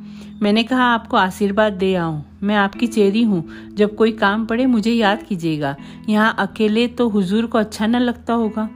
मैंने 0.43 0.63
कहा 0.63 0.85
आपको 0.85 1.17
आशीर्वाद 1.17 1.73
दे 1.73 1.95
आऊँ। 1.95 2.25
मैं 2.43 2.57
आपकी 2.57 2.87
चेरी 2.87 3.23
हूँ। 3.23 3.45
जब 3.75 3.95
कोई 3.97 4.13
काम 4.13 4.45
पड़े 4.47 4.67
मुझे 4.67 4.93
याद 4.93 5.23
कीजिएगा। 5.23 5.75
यहाँ 6.09 6.35
अकेले 6.39 6.87
तो 6.89 7.09
हुजूर 7.09 7.47
को 7.47 7.59
अच्छा 7.59 7.87
न 7.87 7.97
लगता 7.97 8.35
होगा। 8.35 8.69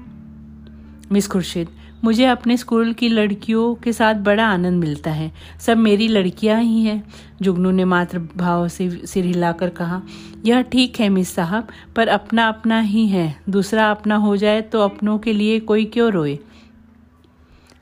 मिस 1.12 1.28
खुर्शीद, 1.28 1.68
मुझे 2.04 2.24
अपने 2.24 2.56
स्कूल 2.56 2.92
की 2.92 3.08
लड़कियों 3.08 3.74
के 3.74 3.92
साथ 3.92 4.14
बड़ा 4.22 4.46
आनंद 4.46 4.80
मिलता 4.80 5.10
है। 5.10 5.30
सब 5.60 5.76
मेरी 5.76 6.08
लड़कियाँ 6.08 6.60
ही 6.60 6.82
हैं। 6.82 7.02
जुगनू 7.42 7.70
ने 7.70 7.84
मात्र 7.84 8.18
भाव 8.36 8.68
से 8.68 8.90
सिर 9.06 9.24
हिलाकर 9.24 9.68
कहा, 9.70 10.00
यह 10.44 10.62
ठीक 10.62 11.00
है 11.00 11.08
मिस 11.08 11.34
साहब, 11.34 11.68
पर 11.96 12.08
अपना 12.08 12.48
अपना 12.48 12.80
ही 12.80 13.06
है। 13.06 13.34
दूसरा 13.48 13.90
अपना 13.90 14.16
हो 14.16 14.36
जाए 14.36 14.62
तो 14.62 14.80
अपनों 14.80 15.18
के 15.18 15.32
लिए 15.32 15.60
कोई 15.60 15.84
क्यों 15.84 16.10
रोए? 16.12 16.38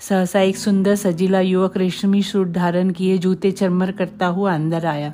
सहसा 0.00 0.40
एक 0.40 0.56
सुंदर 0.56 0.94
सजीला 0.94 1.40
युवक 1.40 1.76
रेशमी 1.76 2.22
सूट 2.22 2.48
धारण 2.48 2.90
किए, 2.90 3.18
जूते 3.18 3.50
चरमर 3.50 3.90
करता 3.92 4.26
हुआ 4.26 4.54
अंदर 4.54 4.86
आया। 4.86 5.12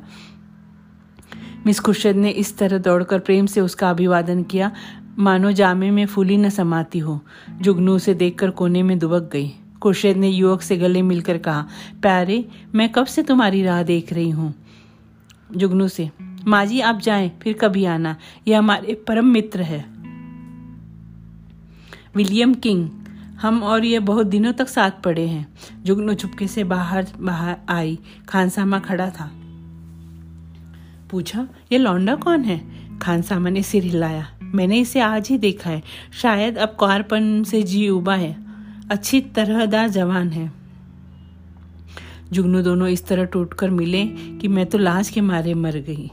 मिस 1.66 1.80
खुर्शद 1.80 2.16
ने 2.16 2.30
इस 2.30 2.58
तरह 2.58 2.78
दौड़कर 2.78 3.18
प्रेम 3.18 3.46
से 3.46 3.60
उसका 3.60 3.90
अभिवादन 3.90 4.42
किया, 4.42 4.72
मानो 5.18 5.52
जामे 5.52 5.90
में 5.90 6.06
फूली 6.06 6.36
न 6.36 6.50
समाती 6.50 6.98
हो। 6.98 7.20
जुगनू 7.60 7.98
से 7.98 8.14
देखकर 8.14 8.50
कोने 8.50 8.82
में 8.82 8.98
दुबक 8.98 9.30
गई। 9.32 9.52
खुर्शद 9.82 10.16
ने 10.16 10.28
युवक 10.28 10.62
से 10.62 10.76
गले 10.76 11.02
मिलकर 11.02 11.38
कहा, 11.38 11.66
प्यारे, 12.02 12.44
मैं 12.74 12.92
कब 12.92 13.06
से 13.06 13.22
तुम्हारी 13.22 13.62
राह 13.62 13.82
देख 13.82 14.12
रही 14.12 14.30
हूँ? 14.30 14.54
जुगनू 15.56 15.88
से 15.88 16.10
माँ 16.46 16.66
जी 16.66 16.80
आप 16.80 16.98
जाएँ, 16.98 17.32
फिर 17.42 17.52
कभी 17.52 17.84
आना। 17.84 18.16
यह 18.48 18.58
हमारे 18.58 18.94
परम 18.94 19.26
मित्र 19.26 19.62
है। 19.62 19.84
विलियम 22.16 22.54
किंग 22.54 22.88
हम 23.40 23.62
और 23.62 23.84
ये 23.84 23.98
बहुत 23.98 24.26
दिनों 24.26 24.52
तक 24.52 24.68
साथ 24.68 24.90
पड़े 24.90 25.26
हैं। 25.26 25.54
जुगनू 25.82 26.14
चुपके 26.14 26.48
से 26.48 26.64
बाहर 26.64 27.06
बाहर 27.20 27.56
आई। 27.68 27.98
खानसामा 28.28 28.78
खड़ा 28.78 29.10
था। 29.10 29.30
पूछा, 31.10 31.48
ये 31.72 31.78
लौंडा 31.78 32.14
कौन 32.14 32.42
है? 32.42 32.84
खानसामा 32.98 33.50
ने 33.50 33.62
सिर 33.62 33.82
हिलाया। 33.82 34.38
मैंने 34.42 34.80
इसे 34.80 35.00
आज 35.00 35.28
ही 35.28 35.38
देखा 35.38 35.70
है। 35.70 35.82
शायद 36.22 36.58
अब 36.58 36.68
कारपन 36.68 37.44
से 37.44 37.62
जी 37.62 37.88
उबा 37.88 38.14
है। 38.14 38.36
अच्छी 38.90 39.20
तरहदार 39.20 39.88
जवान 39.88 40.30
है। 40.30 40.52
जुगनू 42.32 42.62
दोनों 42.62 42.88
इस 42.88 43.06
तरह 43.06 43.24
टूटकर 43.24 43.70
मिले 43.70 44.06
कि 44.06 44.48
मैं 44.48 44.66
तो 44.66 44.78
लाश 44.78 45.08
के 45.08 45.20
मारे 45.20 45.54
मर 45.54 45.76
गई। 45.76 46.10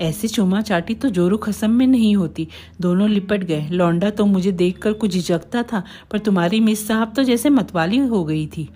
ऐसे 0.00 0.28
चुमा 0.28 0.60
चाटी 0.60 0.94
तो 0.94 1.08
जोरू 1.08 1.36
खसम 1.36 1.70
में 1.70 1.86
नहीं 1.86 2.14
होती। 2.16 2.46
दोनों 2.80 3.08
लिपट 3.10 3.44
गए। 3.44 3.68
लौंडा 3.70 4.10
तो 4.10 4.26
मुझे 4.26 4.52
देखकर 4.52 4.92
कुछ 4.92 5.10
झिझकता 5.10 5.62
था, 5.62 5.82
पर 6.10 6.18
तुम्हारी 6.18 6.60
मिस 6.60 6.86
साहब 6.88 7.12
तो 7.16 7.22
जैसे 7.22 7.50
मतवाली 7.50 7.98
हो 7.98 8.24
गई 8.24 8.46
थी। 8.46 8.68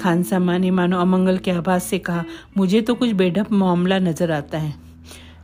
खान 0.00 0.22
सामा 0.22 0.56
ने 0.58 0.70
मानो 0.70 0.98
अमंगल 0.98 1.38
के 1.38 1.50
आभास 1.50 1.84
से 1.84 1.98
कहा, 1.98 2.24
मुझे 2.56 2.80
तो 2.80 2.94
कुछ 2.94 3.10
बेढप 3.12 3.52
मामला 3.52 3.98
नज़र 3.98 4.32
आता 4.32 4.58
है। 4.58 4.74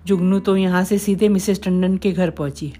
जुगनू 0.06 0.38
तो 0.38 0.56
यहाँ 0.56 0.84
से 0.84 0.98
सीधे 0.98 1.28
मिसेस 1.28 1.62
टंडन 1.62 1.96
के 1.96 2.12
घर 2.12 2.30
पहुँची। 2.30 2.72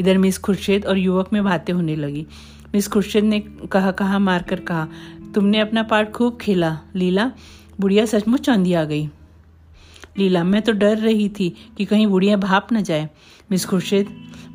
इधर 0.00 0.18
मिस 0.18 0.38
खुर्शेद 0.38 0.86
और 0.86 0.98
युवक 0.98 1.32
में 1.32 1.42
बातें 1.44 1.72
होने 1.72 1.96
लगी। 1.96 2.26
मिस 2.74 2.88
खुर्शेद 2.88 3.24
ने 3.24 3.40
कहा 3.72 3.90
कहा, 3.90 4.18
मारकर 4.18 4.60
कहा, 4.60 4.86
तुमने 5.34 5.60
अपना 5.60 5.82
पार्ट 5.82 6.10
खूब 6.10 6.38
खेला, 6.40 6.78
लीला। 6.96 7.30
बुढ़िया 7.80 8.06
सचमुच 8.06 8.40
चांदी 8.40 8.72
आ 8.72 8.84
गई। 8.84 9.08
लीला, 10.16 10.42
मैं 10.44 10.62
तो 10.62 10.72
डर 10.72 10.98
रही 10.98 11.28
थी 11.28 11.48
कि 11.76 11.84
कहीं 11.84 12.06
बुढ़िया 12.06 12.36
भाप 12.36 12.72
न 12.72 12.82
जाए। 12.82 13.08
मिस 13.50 13.64
खुर्शीद, 13.64 14.08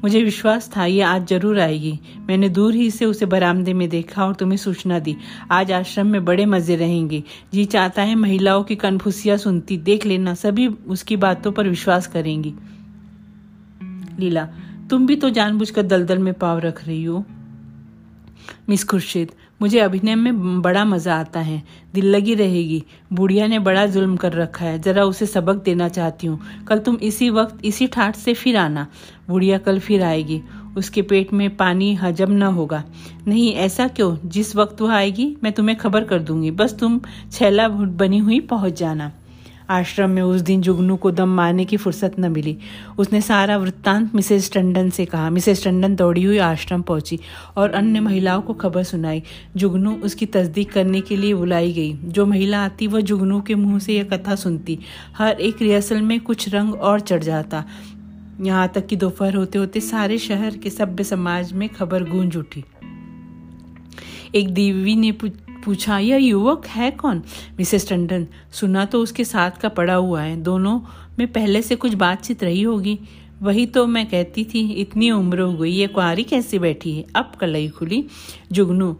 मुझे 0.03 0.23
विश्वास 0.23 0.69
था 0.75 0.85
ये 0.85 1.01
आज 1.01 1.27
ज़रूर 1.27 1.59
आएगी। 1.59 1.99
मैंने 2.19 2.49
दूर 2.49 2.73
ही 2.73 2.89
से 2.91 3.05
उसे 3.05 3.25
बरामदे 3.25 3.73
में 3.73 3.87
देखा 3.89 4.25
और 4.25 4.35
तुम्हें 4.35 4.57
सूचना 4.57 4.99
दी। 4.99 5.15
आज 5.51 5.71
आश्रम 5.71 6.07
में 6.07 6.25
बड़े 6.25 6.45
मज़े 6.45 6.75
रहेंगे। 6.75 7.23
जी 7.53 7.65
चाहता 7.65 8.01
है 8.01 8.15
महिलाओं 8.15 8.63
की 8.63 8.75
कनफुसिया 8.75 9.37
सुनती। 9.37 9.77
देख 9.77 10.05
लेना, 10.05 10.33
सभी 10.33 10.67
उसकी 10.67 11.15
बातों 11.15 11.51
पर 11.51 11.67
विश्वास 11.67 12.07
करेंगी। 12.07 12.53
लीला, 14.19 14.47
तुम 14.89 15.07
भी 15.07 15.15
तो 15.15 15.29
जानबूझकर 15.29 15.83
दलदल 15.83 16.17
में 16.17 16.33
पाव 16.33 16.59
रख 16.59 16.85
रही 16.87 17.03
हो। 17.03 17.23
मिस 18.69 18.83
खुर्शीद 18.83 19.31
मुझे 19.61 19.79
अभिनय 19.79 20.15
में 20.15 20.61
बड़ा 20.61 20.85
मज़ा 20.85 21.15
आता 21.15 21.39
है। 21.39 21.63
दिल 21.93 22.05
लगी 22.05 22.35
रहेगी। 22.35 22.83
बुढ़िया 23.13 23.47
ने 23.47 23.59
बड़ा 23.59 23.85
जुल्म 23.85 24.15
कर 24.15 24.33
रखा 24.33 24.65
है। 24.65 24.79
जरा 24.79 25.03
उसे 25.03 25.25
सबक 25.25 25.55
देना 25.55 25.89
चाहती 25.89 26.27
हूँ। 26.27 26.39
कल 26.67 26.79
तुम 26.79 26.95
इसी 26.95 27.29
वक्त, 27.29 27.65
इसी 27.65 27.87
ठाट 27.87 28.15
से 28.15 28.33
फिर 28.33 28.57
आना। 28.57 28.87
बुढ़िया 29.29 29.57
कल 29.57 29.79
फिर 29.79 30.03
आएगी। 30.03 30.41
उसके 30.77 31.01
पेट 31.01 31.33
में 31.33 31.55
पानी 31.55 31.95
हजम 31.95 32.31
न 32.31 32.43
होगा। 32.43 32.83
नहीं, 33.27 33.53
ऐसा 33.53 33.87
क्यों? 33.87 34.17
जिस 34.25 34.55
वक्त 34.55 34.81
वह 34.81 34.93
आएगी, 34.93 35.37
मैं 35.43 35.53
तुम्हें 35.53 35.77
खबर 35.77 36.03
कर 36.03 36.19
दूँगी। 36.19 36.51
बस 36.51 36.77
तुम 36.79 37.01
छैला 37.31 37.67
बनी 37.69 38.17
हुई 38.17 38.39
पहुँच 38.39 38.79
जाना। 38.79 39.11
आश्रम 39.69 40.09
में 40.09 40.21
उस 40.21 40.41
दिन 40.41 40.61
जुगनू 40.61 40.95
को 40.95 41.11
दम 41.11 41.29
मारने 41.29 41.65
की 41.65 41.77
फुर्सत 41.77 42.15
न 42.19 42.31
मिली। 42.31 42.57
उसने 42.97 43.21
सारा 43.21 43.57
वृत्तांत 43.57 44.15
मिसेस 44.15 44.51
टंडन 44.51 44.89
से 44.89 45.05
कहा। 45.05 45.29
मिसेस 45.29 45.63
टंडन 45.63 45.95
दौड़ी 45.95 46.23
हुई 46.23 46.37
आश्रम 46.37 46.81
पहुँची 46.81 47.19
और 47.57 47.71
अन्य 47.71 47.99
महिलाओं 47.99 48.41
को 48.41 48.53
खबर 48.53 48.83
सुनाई। 48.83 49.23
जुगनू 49.55 49.93
उसकी 49.93 50.25
तस्दीक 50.25 50.71
करने 50.71 51.01
के 51.01 51.15
लिए 51.15 51.33
बुलाई 51.33 51.73
गई। 51.73 51.93
जो 51.93 52.25
महिला 52.25 52.65
आती, 52.65 52.87
वह 52.87 53.01
जुगनू 53.01 53.41
के 53.41 53.55
मुँह 53.55 53.79
से 53.79 53.93
यह 53.93 54.03
कथा 54.03 54.35
सुनती। 54.35 54.79
हर 55.17 55.31
एक 55.41 55.61
रिहर्सल 55.61 56.01
में 56.01 56.19
कुछ 56.19 56.49
रंग 56.49 56.73
और 56.73 56.99
चढ़ 56.99 57.23
जाता। 57.23 57.65
यहाँ 58.41 58.67
तक 58.67 58.87
कि 58.87 58.95
दोपहर 58.95 59.35
होते 59.35 59.57
होते 59.57 59.79
सारे 59.79 60.17
शहर 60.17 60.57
के 60.57 60.69
सभ्य 60.69 61.03
समाज 61.03 61.53
में 61.53 61.69
खबर 61.69 62.03
गूंज 62.03 62.37
उठी। 62.37 62.63
एक 64.35 64.49
देवी 64.49 64.95
ने 64.95 65.11
पूछा, 65.67 65.99
यह 65.99 66.17
युवक 66.17 66.65
है 66.67 66.91
कौन? 66.91 67.21
मिसेस 67.59 67.89
टंडन, 67.89 68.27
सुना 68.51 68.85
तो 68.85 69.01
उसके 69.01 69.23
साथ 69.23 69.51
का 69.51 69.69
पड़ा 69.69 69.93
हुआ 69.93 70.21
है। 70.21 70.41
दोनों 70.41 70.79
में 71.19 71.31
पहले 71.31 71.61
से 71.61 71.75
कुछ 71.75 71.93
बातचीत 71.93 72.43
रही 72.43 72.61
होगी। 72.61 72.99
वही 73.41 73.65
तो 73.65 73.87
मैं 73.87 74.05
कहती 74.05 74.43
थी, 74.43 74.71
इतनी 74.71 75.11
उम्र 75.11 75.39
हो 75.39 75.53
गई, 75.53 75.71
ये 75.71 75.87
कुआरी 75.87 76.23
कैसे 76.23 76.59
बैठी 76.59 76.97
है? 76.97 77.05
अब 77.15 77.31
कलई 77.39 77.67
खुली। 77.67 78.05
जुगनू, 78.51 78.97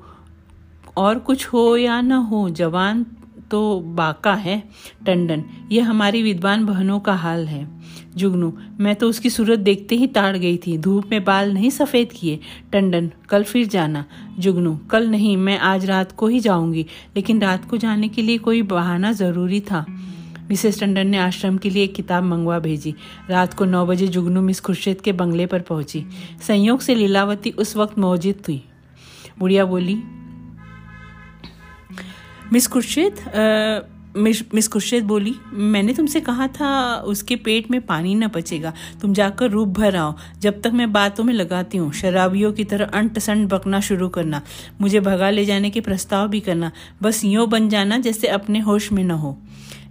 और 0.97 1.19
कुछ 1.19 1.47
हो 1.47 1.77
या 1.77 2.01
न 2.01 2.11
हो, 2.11 2.49
जवान 2.49 3.05
तो 3.51 3.79
बाका 3.79 4.33
है 4.33 4.63
टंडन। 5.05 5.43
ये 5.71 5.81
हमारी 5.81 6.23
विद्वान 6.23 6.65
बहनों 6.65 6.99
का 6.99 7.13
हाल 7.13 7.47
है। 7.47 7.76
जुगनू, 8.17 8.51
मैं 8.79 8.95
तो 8.95 9.09
उसकी 9.09 9.29
सूरत 9.29 9.59
देखते 9.59 9.95
ही 9.95 10.07
ताड़ 10.07 10.35
गई 10.37 10.57
थी। 10.57 10.77
धूप 10.77 11.09
में 11.11 11.23
बाल 11.23 11.53
नहीं 11.53 11.69
सफ़ेद 11.69 12.11
किए। 12.11 12.39
टंडन, 12.73 13.11
कल 13.29 13.43
फिर 13.43 13.67
जाना। 13.67 14.05
जुगनू, 14.39 14.75
कल 14.89 15.07
नहीं, 15.09 15.35
मैं 15.37 15.57
आज 15.59 15.85
रात 15.85 16.11
को 16.11 16.27
ही 16.27 16.39
जाऊँगी, 16.39 16.85
लेकिन 17.15 17.41
रात 17.41 17.65
को 17.65 17.77
जाने 17.77 18.07
के 18.07 18.21
लिए 18.21 18.37
कोई 18.37 18.61
बहाना 18.61 19.11
ज़रूरी 19.11 19.59
था। 19.61 19.85
मिसेस 20.49 20.79
टंडन 20.79 21.07
ने 21.07 21.17
आश्रम 21.17 21.57
के 21.57 21.69
लिए 21.69 21.83
एक 21.83 21.95
किताब 21.95 22.23
मंगवा 22.23 22.59
भेजी। 22.59 22.93
रात 23.29 23.53
को 23.53 23.65
नौ 23.65 23.85
बजे 23.85 24.07
जुगनू 24.07 24.41
मिस 24.41 24.59
खुर्शीद 24.59 25.01
के 25.01 25.11
बंगले 25.11 25.45
पर 25.45 25.61
पहुँची। 25.61 26.05
संयोग 26.47 26.79
से 26.79 26.95
लीलावती 26.95 27.51
उस 27.51 27.75
वक्त 27.77 27.97
मौजूद 27.99 28.35
थी। 28.47 28.63
बुढ़िया 29.39 29.65
बोली, 29.65 29.95
मिस 32.53 32.67
खुर्शीद 32.67 33.13
मिस 34.17 34.67
खुर्शेद 34.67 35.03
बोली, 35.03 35.33
मैंने 35.53 35.93
तुमसे 35.93 36.19
कहा 36.21 36.47
था 36.49 36.95
उसके 37.05 37.35
पेट 37.35 37.69
में 37.71 37.79
पानी 37.81 38.15
न 38.15 38.27
बचेगा 38.27 38.73
तुम 39.01 39.13
जाकर 39.13 39.49
रूप 39.49 39.67
भर 39.69 39.95
आओ। 39.95 40.13
जब 40.39 40.61
तक 40.61 40.71
मैं 40.73 40.91
बातों 40.93 41.23
में 41.23 41.33
लगाती 41.33 41.77
हूँ, 41.77 41.91
शराबियों 41.93 42.51
की 42.53 42.63
तरह 42.63 42.85
अंट 42.93 43.19
संट 43.19 43.49
बकना 43.49 43.79
शुरू 43.79 44.09
करना। 44.09 44.41
मुझे 44.81 44.99
भगा 44.99 45.29
ले 45.29 45.45
जाने 45.45 45.69
के 45.69 45.81
प्रस्ताव 45.81 46.27
भी 46.27 46.39
करना। 46.39 46.71
बस 47.01 47.23
यूँ 47.25 47.47
बन 47.47 47.69
जाना 47.69 47.97
जैसे 47.99 48.27
अपने 48.29 48.59
होश 48.59 48.91
में 48.91 49.03
न 49.03 49.11
हो। 49.11 49.37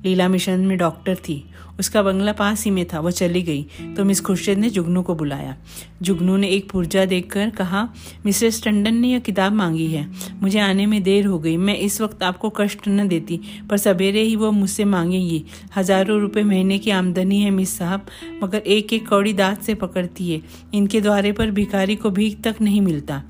लीला 0.04 0.28
मिशन 0.28 0.60
में 0.60 0.76
डॉक्टर 0.78 1.14
थी। 1.18 1.44
उसका 1.78 2.02
बंगला 2.02 2.32
पास 2.32 2.64
ही 2.64 2.70
में 2.70 2.84
था, 2.84 3.00
वह 3.00 3.10
चली 3.10 3.42
गई। 3.42 3.94
तो 3.96 4.04
मिस 4.04 4.20
खुर्शीद 4.20 4.58
ने 4.58 4.70
जुगनू 4.70 5.02
को 5.02 5.14
बुलाया। 5.14 5.56
जुगनू 6.02 6.36
ने 6.36 6.48
एक 6.48 6.70
पुर्जा 6.70 7.04
देखकर 7.04 7.50
कहा, 7.50 7.88
मिसेस 8.26 8.62
टंडन 8.62 8.94
ने 8.94 9.08
यह 9.08 9.18
किताब 9.18 9.52
मांगी 9.52 9.86
है। 9.86 10.06
मुझे 10.42 10.58
आने 10.58 10.86
में 10.86 11.02
देर 11.02 11.26
हो 11.26 11.38
गई। 11.38 11.56
मैं 11.56 11.76
इस 11.78 12.00
वक्त 12.00 12.22
आपको 12.22 12.50
कष्ट 12.50 12.88
न 12.88 13.08
देती, 13.08 13.40
पर 13.70 13.76
सवेरे 13.76 14.22
ही 14.22 14.36
वो 14.36 14.50
मुझसे 14.50 14.84
मांगेंगी 14.84 15.44
हज़ारों 15.76 16.20
रुपये 16.20 16.44
महीने 16.44 16.78
की 16.78 16.90
आमदनी 16.90 17.40
है 17.40 17.50
मिस 17.50 17.76
साहब, 17.78 18.06
मगर 18.42 18.58
एक 18.58 18.92
एक 18.92 19.08
कौड़ी 19.08 19.32
दांत 19.32 19.62
से 19.62 19.74
पकड़ती 19.74 20.30
है। 20.30 20.42
इनके 20.74 21.00
द्वारे 21.00 21.32
पर 21.32 21.50
भिखारी 21.50 21.96
को 21.96 22.10
भीख 22.10 22.40
तक 22.42 22.56
नहीं 22.60 22.80
मिलता। 22.80 23.22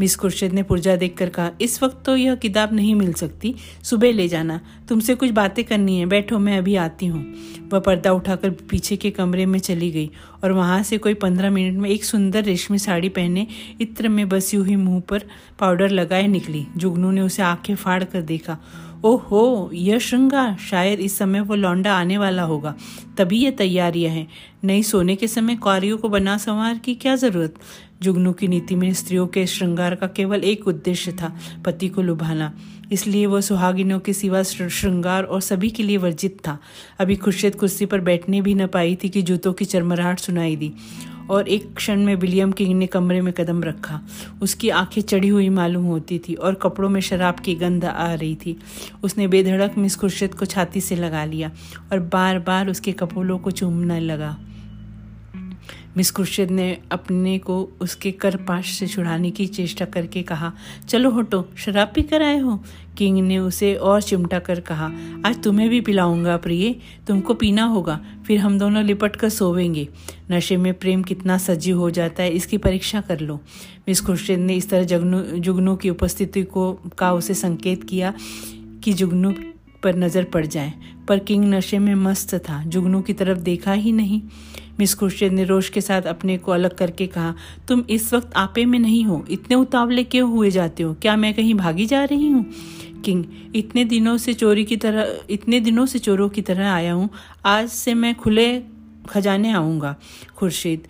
मिस 0.00 0.16
खुर्शीद 0.16 0.52
ने 0.52 0.62
पुर्जा 0.62 0.96
देखकर 0.96 1.28
कहा, 1.28 1.50
इस 1.60 1.82
वक्त 1.82 2.02
तो 2.06 2.16
यह 2.16 2.34
किताब 2.34 2.74
नहीं 2.74 2.94
मिल 2.94 3.12
सकती, 3.12 3.54
सुबह 3.82 4.12
ले 4.12 4.28
जाना। 4.28 4.60
तुमसे 4.88 5.14
कुछ 5.14 5.30
बातें 5.30 5.64
करनी 5.64 5.98
है, 5.98 6.06
बैठो, 6.06 6.38
मैं 6.38 6.58
अभी 6.58 6.76
आती 6.76 7.06
हूँ। 7.06 7.34
वह 7.72 7.80
पर्दा 7.80 8.12
उठाकर 8.12 8.50
पीछे 8.50 8.96
के 8.96 9.10
कमरे 9.10 9.46
में 9.46 9.58
चली 9.58 9.90
गई 9.90 10.10
और 10.44 10.52
वहाँ 10.52 10.82
से 10.82 10.98
कोई 10.98 11.14
पंद्रह 11.14 11.50
मिनट 11.50 11.78
में 11.78 11.90
एक 11.90 12.04
सुंदर 12.04 12.44
रेशमी 12.44 12.78
साड़ी 12.78 13.08
पहने 13.08 13.46
इत्र 13.80 14.08
में 14.08 14.28
बसी 14.28 14.56
हुई 14.56 14.76
मुँह 14.76 15.00
पर 15.00 15.22
पाउडर 15.58 15.88
लगाए 15.88 16.26
निकली। 16.26 16.66
जुगनू 16.76 17.10
ने 17.10 17.20
उसे 17.20 17.42
आँखें 17.42 17.74
फाड़ 17.74 18.04
कर 18.04 18.22
देखा। 18.22 18.58
ओहो, 19.04 19.70
यह 19.74 19.98
श्रृंगार! 19.98 20.56
शायद 20.70 21.00
इस 21.00 21.18
समय 21.18 21.40
वो 21.40 21.54
लौंडा 21.54 21.94
आने 21.94 22.18
वाला 22.18 22.42
होगा। 22.42 22.74
तभी 23.18 23.38
यह 23.38 23.50
तैयारियाँ 23.50 24.14
हैं। 24.14 24.28
नहीं 24.64 24.82
सोने 24.82 25.16
के 25.16 25.28
समय 25.28 25.56
क्वारियों 25.56 25.98
को 25.98 26.08
बना 26.08 26.38
संवार 26.38 26.78
की 26.78 26.94
क्या 26.94 27.16
ज़रूरत? 27.16 27.54
जुगनू 28.02 28.32
की 28.32 28.48
नीति 28.48 28.74
में 28.74 28.92
स्त्रियों 28.94 29.26
के 29.26 29.46
श्रृंगार 29.46 29.94
का 29.94 30.06
केवल 30.06 30.44
एक 30.44 30.68
उद्देश्य 30.68 31.12
था, 31.12 31.36
पति 31.64 31.88
को 31.88 32.02
लुभाना। 32.02 32.54
इसलिए 32.92 33.26
वह 33.26 33.40
सुहागिनों 33.40 34.00
के 34.00 34.12
सिवा 34.12 34.42
श्रृंगार 34.42 35.24
और 35.24 35.40
सभी 35.40 35.70
के 35.70 35.82
लिए 35.82 35.96
वर्जित 35.96 36.38
था। 36.46 36.58
अभी 36.98 37.16
खुर्शीद 37.16 37.54
कुर्सी 37.54 37.86
पर 37.86 38.00
बैठने 38.00 38.40
भी 38.40 38.54
न 38.54 38.66
पाई 38.66 38.98
थी 39.04 39.08
कि 39.08 39.22
जूतों 39.22 39.52
की 39.52 39.64
चरमराहट 39.64 40.18
सुनाई 40.18 40.56
दी 40.56 40.72
और 41.30 41.48
एक 41.48 41.74
क्षण 41.74 42.04
में 42.04 42.14
विलियम 42.14 42.52
किंग 42.52 42.78
ने 42.78 42.86
कमरे 42.86 43.20
में 43.20 43.32
कदम 43.32 43.64
रखा। 43.64 44.00
उसकी 44.42 44.68
आँखें 44.68 45.02
चढ़ी 45.02 45.28
हुई 45.28 45.48
मालूम 45.48 45.84
होती 45.84 46.18
थी 46.18 46.34
और 46.34 46.54
कपड़ों 46.54 46.88
में 46.88 47.00
शराब 47.00 47.34
की 47.34 47.54
गंध 47.54 47.84
आ 47.84 48.14
रही 48.14 48.34
थी। 48.34 48.58
उसने 49.02 49.28
बेधड़क 49.28 49.74
मिस 49.78 49.96
खुर्शीद 49.96 50.34
को 50.34 50.44
छाती 50.44 50.80
से 50.80 50.96
लगा 50.96 51.24
लिया 51.24 51.50
और 51.92 51.98
बार 52.00 52.38
बार 52.38 52.68
उसके 52.68 52.92
कपोलों 52.92 53.38
को 53.38 53.50
चूमने 53.50 54.00
लगा। 54.00 54.36
मिस 55.98 56.10
खुर्शीद 56.10 56.50
ने 56.50 56.66
अपने 56.92 57.38
को 57.38 57.54
उसके 57.80 58.10
कर 58.12 58.36
पाश 58.36 58.72
से 58.72 58.86
छुड़ाने 58.86 59.30
की 59.30 59.46
चेष्टा 59.46 59.84
करके 59.84 60.22
कहा, 60.22 60.52
चलो 60.88 61.10
हटो, 61.10 61.44
शराब 61.56 61.92
पी 61.94 62.02
कर 62.02 62.22
आए 62.22 62.38
हो? 62.38 62.58
किंग 62.98 63.18
ने 63.18 63.38
उसे 63.38 63.74
और 63.74 64.02
चिमटा 64.02 64.38
कर 64.38 64.60
कहा, 64.60 64.90
आज 65.26 65.42
तुम्हें 65.42 65.68
भी 65.70 65.80
पिलाऊँगा 65.80 66.36
प्रिय, 66.36 66.74
तुमको 67.06 67.34
पीना 67.34 67.64
होगा, 67.64 67.98
फिर 68.26 68.38
हम 68.38 68.58
दोनों 68.58 68.84
लिपट 68.84 69.16
कर 69.16 69.28
सोवेंगे। 69.28 69.88
नशे 70.30 70.56
में 70.56 70.72
प्रेम 70.74 71.02
कितना 71.02 71.38
सजीव 71.38 71.78
हो 71.78 71.90
जाता 71.90 72.22
है, 72.22 72.30
इसकी 72.30 72.58
परीक्षा 72.58 73.00
कर 73.00 73.20
लो। 73.20 73.40
मिस 73.88 74.00
खुर्शीद 74.00 74.38
ने 74.38 74.56
इस 74.56 74.70
तरह 74.70 74.84
जगनू, 74.84 75.22
जुगनू 75.22 75.76
की 75.76 75.90
उपस्थिति 75.90 76.42
को, 76.42 76.72
का 76.98 77.12
उसे 77.12 77.34
संकेत 77.34 77.84
किया 77.84 78.14
कि 78.84 78.92
जुगनू 78.92 79.34
पर 79.82 79.96
नज़र 79.96 80.24
पड़ 80.24 80.44
जाए, 80.46 80.72
पर 81.08 81.18
किंग 81.18 81.44
नशे 81.44 81.78
में 81.78 81.94
मस्त 81.94 82.34
था, 82.34 82.62
जुगनू 82.64 83.00
की 83.00 83.12
तरफ़ 83.12 83.38
देखा 83.38 83.72
ही 83.72 83.92
नहीं। 83.92 84.22
मिस 84.80 84.94
खुर्शीद 84.94 85.32
ने 85.32 85.44
रोश 85.44 85.68
के 85.68 85.80
साथ 85.80 86.02
अपने 86.02 86.36
को 86.38 86.52
अलग 86.52 86.76
करके 86.76 87.06
कहा, 87.06 87.34
तुम 87.68 87.84
इस 87.90 88.14
वक्त 88.14 88.34
आपे 88.36 88.64
में 88.64 88.78
नहीं 88.78 89.04
हो, 89.04 89.24
इतने 89.30 89.56
उतावले 89.56 90.04
क्यों 90.04 90.30
हुए 90.30 90.50
जाते 90.50 90.82
हो? 90.82 90.94
क्या 90.94 91.16
मैं 91.16 91.34
कहीं 91.34 91.54
भागी 91.54 91.86
जा 91.86 92.04
रही 92.04 92.28
हूँ? 92.28 92.44
किंग, 93.04 93.24
इतने 93.54 93.84
दिनों 93.84 94.16
से 94.16 94.34
चोरी 94.34 94.64
की 94.64 94.76
तरह, 94.76 95.18
इतने 95.30 95.60
दिनों 95.60 95.86
से 95.86 95.98
चोरों 95.98 96.28
की 96.28 96.42
तरह 96.42 96.70
आया 96.72 96.92
हूँ, 96.92 97.08
आज 97.46 97.68
से 97.68 97.94
मैं 97.94 98.14
खुले 98.14 98.62
खजाने 99.08 99.52
आऊँगा। 99.52 99.94
खुर्शीद, 100.36 100.86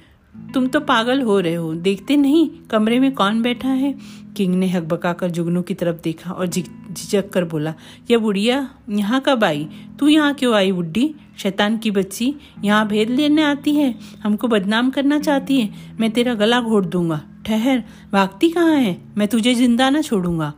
तुम 0.54 0.66
तो 0.66 0.80
पागल 0.80 1.22
हो 1.22 1.40
रहे 1.40 1.54
हो, 1.54 1.74
देखते 1.74 2.16
नहीं 2.16 2.48
कमरे 2.70 2.98
में 3.00 3.12
कौन 3.12 3.42
बैठा 3.42 3.68
है? 3.68 3.94
किंग 4.38 4.54
ने 4.54 4.68
हकबका 4.68 5.12
कर 5.12 5.30
जुगनू 5.30 5.62
की 5.62 5.74
तरफ़ 5.74 5.96
देखा 6.04 6.32
और 6.32 6.46
झिझक 6.46 7.30
कर 7.30 7.44
बोला 7.44 7.74
यह 8.10 8.18
बुढ़िया, 8.18 8.68
यहाँ 8.90 9.22
कब 9.26 9.44
आई? 9.44 9.68
तू 9.98 10.08
यहाँ 10.08 10.34
क्यों 10.34 10.54
आई 10.54 10.72
बुढ़ी? 10.72 11.14
शैतान 11.38 11.78
की 11.78 11.90
बच्ची, 11.90 12.34
यहाँ 12.64 12.86
भेद 12.88 13.10
लेने 13.10 13.42
आती 13.42 13.74
है, 13.74 13.94
हमको 14.22 14.48
बदनाम 14.48 14.90
करना 14.90 15.18
चाहती 15.18 15.60
है, 15.60 15.96
मैं 16.00 16.10
तेरा 16.10 16.34
गला 16.34 16.60
घोट 16.60 16.86
दूँगा। 16.86 17.20
ठहर, 17.46 17.82
भागती 18.12 18.48
कहाँ 18.50 18.76
है? 18.76 18.96
मैं 19.18 19.28
तुझे 19.28 19.54
ज़िंदा 19.54 19.90
ना 19.90 20.02
छोड़ूँगा। 20.02 20.52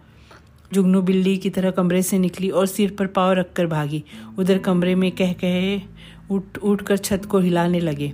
जुगनू 0.72 1.02
बिल्ली 1.02 1.36
की 1.36 1.50
तरह 1.50 1.70
कमरे 1.70 2.02
से 2.02 2.18
निकली 2.18 2.48
और 2.50 2.66
सिर 2.66 2.94
पर 2.98 3.06
पाव 3.06 3.32
रखकर 3.32 3.66
भागी। 3.66 4.02
उधर 4.38 4.58
कमरे 4.58 4.94
में 4.94 5.10
कह 5.12 5.32
कहे 5.34 5.80
उठ 6.30 6.58
उठ 6.58 6.82
कर 6.82 6.96
छत 6.96 7.24
को 7.24 7.38
हिलाने 7.38 7.80
लगे। 7.80 8.12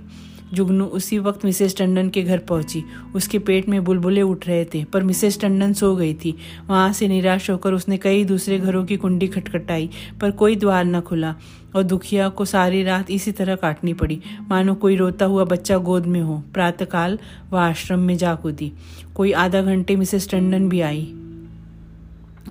जुगनू 0.53 0.85
उसी 0.85 1.19
वक्त 1.19 1.45
मिसेस 1.45 1.77
टंडन 1.77 2.09
के 2.09 2.23
घर 2.23 2.37
पहुँची। 2.37 2.83
उसके 3.15 3.39
पेट 3.39 3.69
में 3.69 3.83
बुलबुले 3.83 4.21
उठ 4.21 4.47
रहे 4.47 4.65
थे, 4.65 4.83
पर 4.83 5.03
मिसेस 5.03 5.39
टंडन 5.39 5.73
सो 5.73 5.95
गई 5.95 6.13
थी। 6.13 6.35
वहाँ 6.69 6.93
से 6.93 7.07
निराश 7.07 7.49
होकर 7.49 7.73
उसने 7.73 7.97
कई 7.97 8.25
दूसरे 8.25 8.59
घरों 8.59 8.85
की 8.85 8.97
कुंडी 8.97 9.27
खटखटाई, 9.27 9.89
पर 10.21 10.31
कोई 10.31 10.55
द्वार 10.55 10.85
न 10.85 11.01
खुला, 11.01 11.35
और 11.75 11.83
दुखिया 11.83 12.29
को 12.29 12.45
सारी 12.45 12.83
रात 12.83 13.11
इसी 13.11 13.31
तरह 13.31 13.55
काटनी 13.55 13.93
पड़ी। 13.93 14.21
मानो 14.49 14.75
कोई 14.75 14.95
रोता 14.95 15.25
हुआ 15.25 15.43
बच्चा 15.43 15.77
गोद 15.77 16.05
में 16.05 16.21
हो। 16.21 16.43
प्रातःकाल 16.53 17.19
वह 17.51 17.61
आश्रम 17.61 17.99
में 17.99 18.17
जा 18.17 18.35
कूदी। 18.35 18.71
कोई 19.15 19.31
आधा 19.31 19.61
घंटे 19.61 19.95
मिसेस 19.95 20.29
टंडन 20.29 20.69
भी 20.69 20.81
आई। 20.81 21.13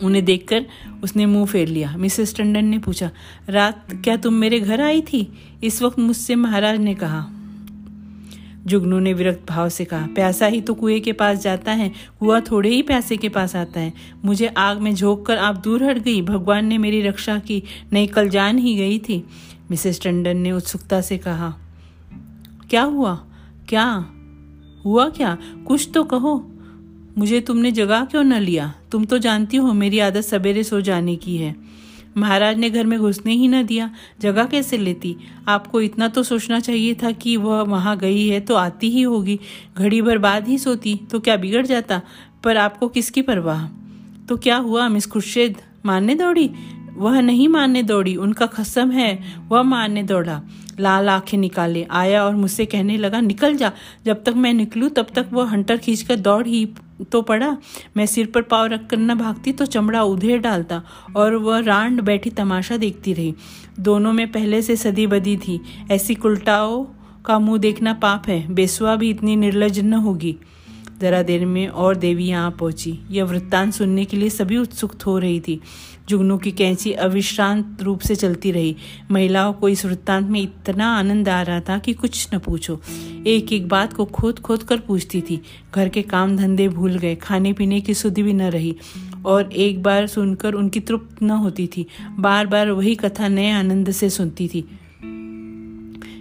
उन्हें 0.02 0.24
देखकर 0.24 0.66
उसने 1.02 1.26
मुँह 1.26 1.46
फेर 1.46 1.68
लिया। 1.68 1.96
मिसेस 1.96 2.36
टंडन 2.36 2.64
ने 2.64 2.78
पूछा, 2.78 3.10
रात, 3.48 3.86
क्या 4.04 4.16
तुम 4.16 4.34
मेरे 4.34 4.60
घर 4.60 4.80
आई 4.80 5.00
थी? 5.00 5.32
इस 5.64 5.82
वक्त 5.82 5.98
मुझसे 5.98 6.34
महाराज 6.34 6.78
ने 6.78 6.94
कहा 6.94 7.30
जुगनू 8.66 8.98
ने 8.98 9.12
विरक्त 9.12 9.48
भाव 9.48 9.68
से 9.68 9.84
कहा, 9.84 10.06
प्यासा 10.06 10.46
ही 10.46 10.60
तो 10.60 10.74
कुएँ 10.74 11.00
के 11.00 11.12
पास 11.12 11.38
जाता 11.38 11.72
है, 11.72 11.92
कुआ 12.20 12.40
थोड़े 12.40 12.68
ही 12.68 12.82
प्यासे 12.82 13.16
के 13.16 13.28
पास 13.28 13.56
आता 13.56 13.80
है। 13.80 13.92
मुझे 14.24 14.46
आग 14.46 14.78
में 14.78 14.94
झोंक 14.94 15.26
कर 15.26 15.36
आप 15.36 15.56
दूर 15.56 15.84
हट 15.84 15.98
गई, 15.98 16.22
भगवान 16.22 16.66
ने 16.66 16.78
मेरी 16.78 17.02
रक्षा 17.02 17.38
की, 17.38 17.62
नहीं 17.92 18.08
कल 18.08 18.28
जान 18.28 18.58
ही 18.58 18.74
गई 18.74 18.98
थी। 18.98 19.26
मिसेस 19.70 20.00
टंडन 20.02 20.36
ने 20.36 20.52
उत्सुकता 20.52 21.00
से 21.00 21.18
कहा, 21.18 21.54
क्या 22.70 22.82
हुआ? 22.82 23.24
क्या? 23.68 24.06
हुआ 24.84 25.08
क्या? 25.08 25.38
कुछ 25.66 25.90
तो 25.94 26.04
कहो। 26.04 26.52
मुझे 27.18 27.40
तुमने 27.40 27.72
जगा 27.72 28.04
क्यों 28.04 28.24
न 28.24 28.32
लिया? 28.32 28.74
तुम 28.92 29.04
तो 29.04 29.18
जानती 29.18 29.56
हो 29.56 29.72
मेरी 29.72 29.98
आदत 29.98 30.20
सवेरे 30.20 30.64
सो 30.64 30.80
जाने 30.80 31.16
की 31.16 31.36
है। 31.36 31.56
महाराज 32.16 32.56
ने 32.56 32.70
घर 32.70 32.86
में 32.86 32.98
घुसने 32.98 33.32
ही 33.32 33.48
न 33.48 33.62
दिया, 33.62 33.90
जगह 34.20 34.44
कैसे 34.44 34.78
लेती? 34.78 35.16
आपको 35.48 35.80
इतना 35.80 36.08
तो 36.08 36.22
सोचना 36.22 36.60
चाहिए 36.60 36.94
था 36.94 37.10
कि 37.10 37.36
वह 37.36 37.62
वहाँ 37.62 37.98
गई 37.98 38.28
है 38.28 38.40
तो 38.40 38.54
आती 38.54 38.90
ही 38.90 39.02
होगी। 39.02 39.40
घड़ी 39.78 40.02
भर 40.02 40.18
बाद 40.18 40.48
ही 40.48 40.58
सोती 40.58 41.00
तो 41.10 41.20
क्या 41.20 41.36
बिगड़ 41.36 41.66
जाता? 41.66 42.02
पर 42.44 42.56
आपको 42.56 42.88
किसकी 42.88 43.22
परवाह? 43.22 43.66
तो 44.28 44.36
क्या 44.36 44.56
हुआ, 44.56 44.88
मिस 44.88 45.06
खुर्शेद? 45.06 45.56
मानने 45.86 46.14
दौड़ी? 46.14 46.50
वह 46.96 47.20
नहीं 47.20 47.48
मानने 47.48 47.82
दौड़ी, 47.82 48.16
उनका 48.16 48.46
खसम 48.46 48.90
है, 48.90 49.22
वह 49.48 49.62
मानने 49.62 50.02
दौड़ा। 50.02 50.42
लाल 50.80 51.08
आँखें 51.08 51.38
निकाले, 51.38 51.86
आया 51.90 52.24
और 52.24 52.36
मुझसे 52.36 52.66
कहने 52.66 52.96
लगा, 52.96 53.20
निकल 53.20 53.56
जा, 53.56 53.72
जब 54.04 54.24
तक 54.24 54.34
मैं 54.36 54.52
निकलूं, 54.52 54.88
तब 54.88 55.06
तक 55.14 55.26
वह 55.32 55.50
हंटर 55.50 55.76
खींचकर 55.76 56.16
दौड़ 56.16 56.46
ही 56.46 56.68
तो 57.02 57.22
पड़ा। 57.22 57.56
मैं 57.96 58.06
सिर 58.06 58.26
पर 58.26 58.42
पाव 58.42 58.66
रख 58.66 58.86
कर 58.86 58.96
न 58.96 59.14
भागती 59.14 59.52
तो 59.52 59.66
चमड़ा 59.66 60.02
उधेर 60.02 60.38
डालता 60.38 60.82
और 61.16 61.34
वह 61.34 61.58
रांड 61.58 62.00
बैठी 62.00 62.30
तमाशा 62.30 62.76
देखती 62.76 63.12
रही। 63.12 63.34
दोनों 63.80 64.12
में 64.12 64.30
पहले 64.32 64.62
से 64.62 64.76
सदी 64.76 65.06
बदी 65.06 65.36
थी। 65.36 65.60
ऐसी 65.90 66.14
कुलटाओं 66.14 66.84
का 67.26 67.38
मुँह 67.38 67.58
देखना 67.58 67.94
पाप 67.94 68.28
है। 68.28 68.54
बेसुआ 68.54 68.96
भी 68.96 69.10
इतनी 69.10 69.36
निर्लज 69.36 69.80
न 69.80 69.94
होगी। 69.94 70.36
जरा 71.00 71.22
देर 71.22 71.44
में 71.46 71.66
और 71.68 71.96
देवी 71.96 72.26
यहाँ 72.26 72.50
पहुँची। 72.50 72.98
यह 73.10 73.24
वृत्तांत 73.24 73.72
सुनने 73.74 74.04
के 74.04 74.16
लिए 74.16 74.30
सभी 74.30 74.58
उत्सुक 74.58 75.02
हो 75.02 75.18
रही 75.18 75.40
थी। 75.40 75.60
जुगनू 76.08 76.38
की 76.38 76.50
कैंची 76.50 76.92
अविश्रांत 76.92 77.82
रूप 77.82 78.00
से 78.00 78.14
चलती 78.14 78.50
रही। 78.50 78.76
महिलाओं 79.10 79.52
को 79.52 79.68
इस 79.68 79.86
वृत्तांत 79.86 80.28
में 80.28 80.40
इतना 80.40 80.96
आनंद 80.96 81.28
आ 81.28 81.42
रहा 81.42 81.60
था 81.60 81.78
कि 81.78 81.92
कुछ 81.92 82.28
न 82.34 82.38
पूछो। 82.38 82.80
एक 83.26 83.52
एक 83.52 83.68
बात 83.68 83.92
को 83.92 84.04
खोद 84.04 84.38
खोद 84.38 84.62
कर 84.62 84.76
पूछती 84.76 85.20
थी। 85.20 85.40
घर 85.74 85.88
के 85.88 86.02
काम 86.02 86.36
धंधे 86.36 86.68
भूल 86.68 86.98
गए 86.98 87.14
खाने 87.14 87.52
पीने 87.52 87.80
की 87.80 87.94
सुधि 87.94 88.22
भी 88.22 88.32
न 88.32 88.42
रही 88.42 88.76
और 89.26 89.52
एक 89.52 89.82
बार 89.82 90.06
सुनकर 90.06 90.54
उनकी 90.54 90.80
तृप्त 90.80 91.22
न 91.22 91.30
होती 91.30 91.66
थी। 91.66 91.86
बार 92.18 92.46
बार 92.46 92.70
वही 92.70 92.94
कथा 92.94 93.28
नए 93.28 93.50
आनंद 93.50 93.90
से 93.90 94.10
सुनती 94.10 94.48
थी। 94.48 94.64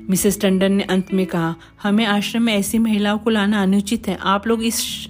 मिसेस 0.09 0.41
टंडन 0.41 0.71
ने 0.71 0.83
अंत 0.83 1.13
में 1.13 1.25
कहा, 1.25 1.55
हमें 1.83 2.05
आश्रम 2.05 2.43
में 2.43 2.53
ऐसी 2.53 2.77
महिलाओं 2.77 3.17
को 3.17 3.29
लाना 3.29 3.61
अनुचित 3.61 4.07
है। 4.07 4.17
आप 4.21 4.47
लोग 4.47 4.63
इस 4.63 5.07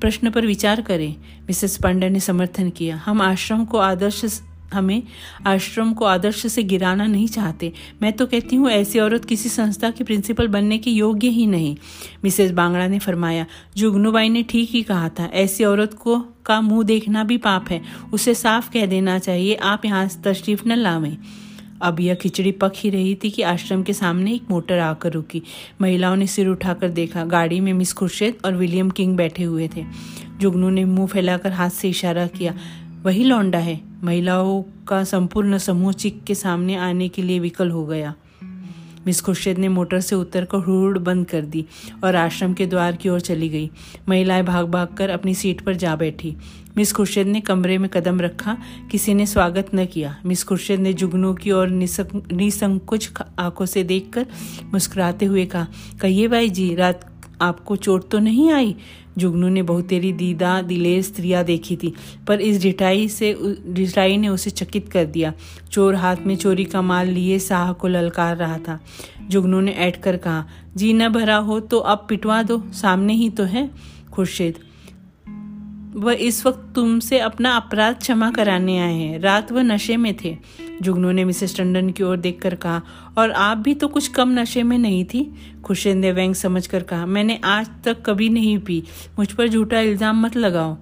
प्रश्न 0.00 0.30
पर 0.30 0.46
विचार 0.46 0.80
करें। 0.80 1.14
मिसेस 1.42 1.76
पांडे 1.76 2.08
ने 2.08 2.20
समर्थन 2.20 2.70
किया। 2.70 2.96
हम 2.96 3.22
आश्रम 3.22 3.64
को 3.64 3.78
आदर्श 3.78 4.40
हमें 4.74 5.02
आश्रम 5.46 5.92
को 5.92 6.04
आदर्श 6.04 6.46
से 6.46 6.62
गिराना 6.62 7.06
नहीं 7.06 7.28
चाहते। 7.28 7.72
मैं 8.02 8.12
तो 8.12 8.26
कहती 8.26 8.56
हूँ, 8.56 8.68
ऐसी 8.70 8.98
औरत 8.98 9.24
किसी 9.24 9.48
संस्था 9.48 9.90
की 9.90 10.04
प्रिंसिपल 10.04 10.48
बनने 10.48 10.78
के 10.78 10.90
योग्य 10.90 11.28
ही 11.28 11.46
नहीं। 11.46 11.76
मिसेस 12.24 12.50
बांगड़ा 12.50 12.86
ने 12.86 12.98
फरमाया, 12.98 13.46
जुगनूबाई 13.76 14.28
ने 14.28 14.42
ठीक 14.42 14.70
ही 14.70 14.82
कहा 14.82 15.08
था, 15.08 15.24
ऐसी 15.24 15.64
औरत 15.64 15.94
को 15.94 16.18
का 16.46 16.60
मुँह 16.60 16.84
देखना 16.84 17.24
भी 17.24 17.36
पाप 17.36 17.70
है। 17.70 17.82
उसे 18.12 18.34
साफ़ 18.34 18.70
कह 18.70 18.86
देना 18.86 19.18
चाहिए, 19.18 19.54
आप 19.54 19.84
यहाँ 19.84 20.08
तशरीफ़ 20.24 20.62
न 20.66 20.72
लावें। 20.72 21.16
अब 21.82 22.00
यह 22.00 22.14
खिचड़ी 22.14 22.52
पक 22.52 22.72
ही 22.76 22.90
रही 22.90 23.14
थी 23.14 23.30
कि 23.30 23.42
आश्रम 23.42 23.82
के 23.82 23.92
सामने 23.92 24.34
एक 24.34 24.42
मोटर 24.50 24.78
आकर 24.78 25.12
रुकी। 25.12 25.42
महिलाओं 25.80 26.16
ने 26.16 26.26
सिर 26.26 26.48
उठाकर 26.48 26.88
देखा, 26.88 27.24
गाड़ी 27.24 27.60
में 27.60 27.72
मिस 27.72 27.92
खुर्शेद 27.92 28.36
और 28.44 28.54
विलियम 28.54 28.90
किंग 28.90 29.16
बैठे 29.16 29.42
हुए 29.42 29.68
थे। 29.76 29.84
जुगनू 30.40 30.70
ने 30.70 30.84
मुँह 30.84 31.06
फैलाकर 31.06 31.52
हाथ 31.52 31.70
से 31.70 31.88
इशारा 31.88 32.26
किया, 32.26 32.54
वही 33.02 33.24
लौंडा 33.24 33.58
है। 33.58 33.80
महिलाओं 34.04 34.62
का 34.88 35.04
संपूर्ण 35.04 35.58
समूह 35.58 35.92
चिक 35.92 36.24
के 36.24 36.34
सामने 36.34 36.76
आने 36.76 37.08
के 37.08 37.22
लिए 37.22 37.38
विकल 37.38 37.70
हो 37.70 37.86
गया। 37.86 38.14
मिस 39.06 39.20
खुर्शेद 39.20 39.58
ने 39.58 39.68
मोटर 39.68 40.00
से 40.00 40.14
उतर 40.14 40.44
कर 40.44 40.58
हुड़ 40.58 40.98
बंद 40.98 41.26
कर 41.26 41.40
दी 41.40 41.64
और 42.04 42.16
आश्रम 42.16 42.54
के 42.54 42.66
द्वार 42.66 42.96
की 42.96 43.08
ओर 43.08 43.20
चली 43.20 43.48
गई। 43.48 43.70
महिलाएँ 44.08 44.42
भाग 44.42 44.66
भाग 44.66 44.88
कर 44.88 45.10
अपनी 45.10 45.34
सीट 45.34 45.60
पर 45.60 45.74
जा 45.74 45.96
बैठी। 45.96 46.36
मिस 46.78 46.92
खुर्शेद 46.92 47.26
ने 47.26 47.40
कमरे 47.40 47.76
में 47.78 47.88
कदम 47.90 48.20
रखा, 48.20 48.56
किसी 48.90 49.14
ने 49.14 49.24
स्वागत 49.26 49.70
न 49.74 49.84
किया। 49.86 50.14
मिस 50.26 50.44
खुर्शेद 50.44 50.80
ने 50.80 50.92
जुगनू 50.92 51.32
की 51.34 51.50
ओर 51.50 51.68
निसंकुच 51.68 53.08
आँखों 53.38 53.66
से 53.66 53.82
देखकर 53.84 54.26
मुस्कुराते 54.72 55.26
हुए 55.26 55.44
कहा, 55.46 55.66
कहिए 56.00 56.28
भाई 56.28 56.50
जी 56.50 56.74
रात 56.74 57.00
आपको 57.42 57.76
चोट 57.76 58.08
तो 58.10 58.18
नहीं 58.18 58.50
आई? 58.52 58.74
जुगनू 59.18 59.48
ने 59.48 59.62
बहुतेरी 59.62 60.12
दीदा, 60.12 60.60
दिलेर 60.62 61.02
स्त्रियाँ 61.02 61.42
देखी 61.44 61.76
थी, 61.76 61.92
पर 62.28 62.40
इस 62.40 62.60
डिटाई 62.62 63.08
से 63.08 63.34
डिटाई 63.68 64.16
ने 64.16 64.28
उसे 64.28 64.50
चकित 64.52 64.88
कर 64.88 65.04
दिया। 65.06 65.32
चोर 65.72 65.94
हाथ 65.94 66.16
में 66.26 66.36
चोरी 66.36 66.64
का 66.66 66.82
माल 66.82 67.08
लिए 67.08 67.38
साह 67.40 67.72
को 67.72 67.88
ललकार 67.88 68.36
रहा 68.36 68.58
था। 68.58 68.78
जुगनू 69.22 69.60
ने 69.60 69.72
ऐट 69.72 70.00
कर 70.02 70.16
कहा 70.18 70.46
जी 70.76 70.92
न 70.92 71.08
भरा 71.08 71.36
हो 71.38 71.60
तो 71.60 71.78
अब 71.78 72.06
पिटवा 72.08 72.42
दो, 72.42 72.62
सामने 72.72 73.14
ही 73.14 73.30
तो 73.30 73.44
है 73.46 73.70
खुर्शीद। 74.12 74.58
वह 75.96 76.12
इस 76.12 76.46
वक्त 76.46 76.72
तुमसे 76.74 77.18
अपना 77.18 77.56
अपराध 77.56 77.96
क्षमा 77.98 78.30
कराने 78.30 78.78
आए 78.78 78.94
हैं। 78.94 79.18
रात 79.18 79.52
वह 79.52 79.62
नशे 79.62 79.96
में 79.96 80.16
थे। 80.24 80.36
जुगनू 80.82 81.12
ने 81.12 81.24
मिसेस 81.24 81.56
टंडन 81.56 81.90
की 81.90 82.02
ओर 82.02 82.16
देखकर 82.16 82.54
कहा, 82.54 82.82
और 83.18 83.30
आप 83.30 83.58
भी 83.58 83.74
तो 83.74 83.88
कुछ 83.88 84.08
कम 84.08 84.28
नशे 84.28 84.62
में 84.62 84.78
नहीं 84.78 85.04
थी? 85.04 85.34
खुशेंद 85.64 86.04
व्यंग 86.04 86.34
समझ 86.34 86.66
कर 86.66 86.82
कहा, 86.82 87.06
मैंने 87.06 87.40
आज 87.44 87.70
तक 87.84 88.02
कभी 88.06 88.28
नहीं 88.28 88.58
पी। 88.58 88.82
मुझ 89.18 89.32
पर 89.32 89.48
झूठा 89.48 89.80
इल्ज़ाम 89.80 90.22
मत 90.22 90.36
लगाओ। 90.36 90.76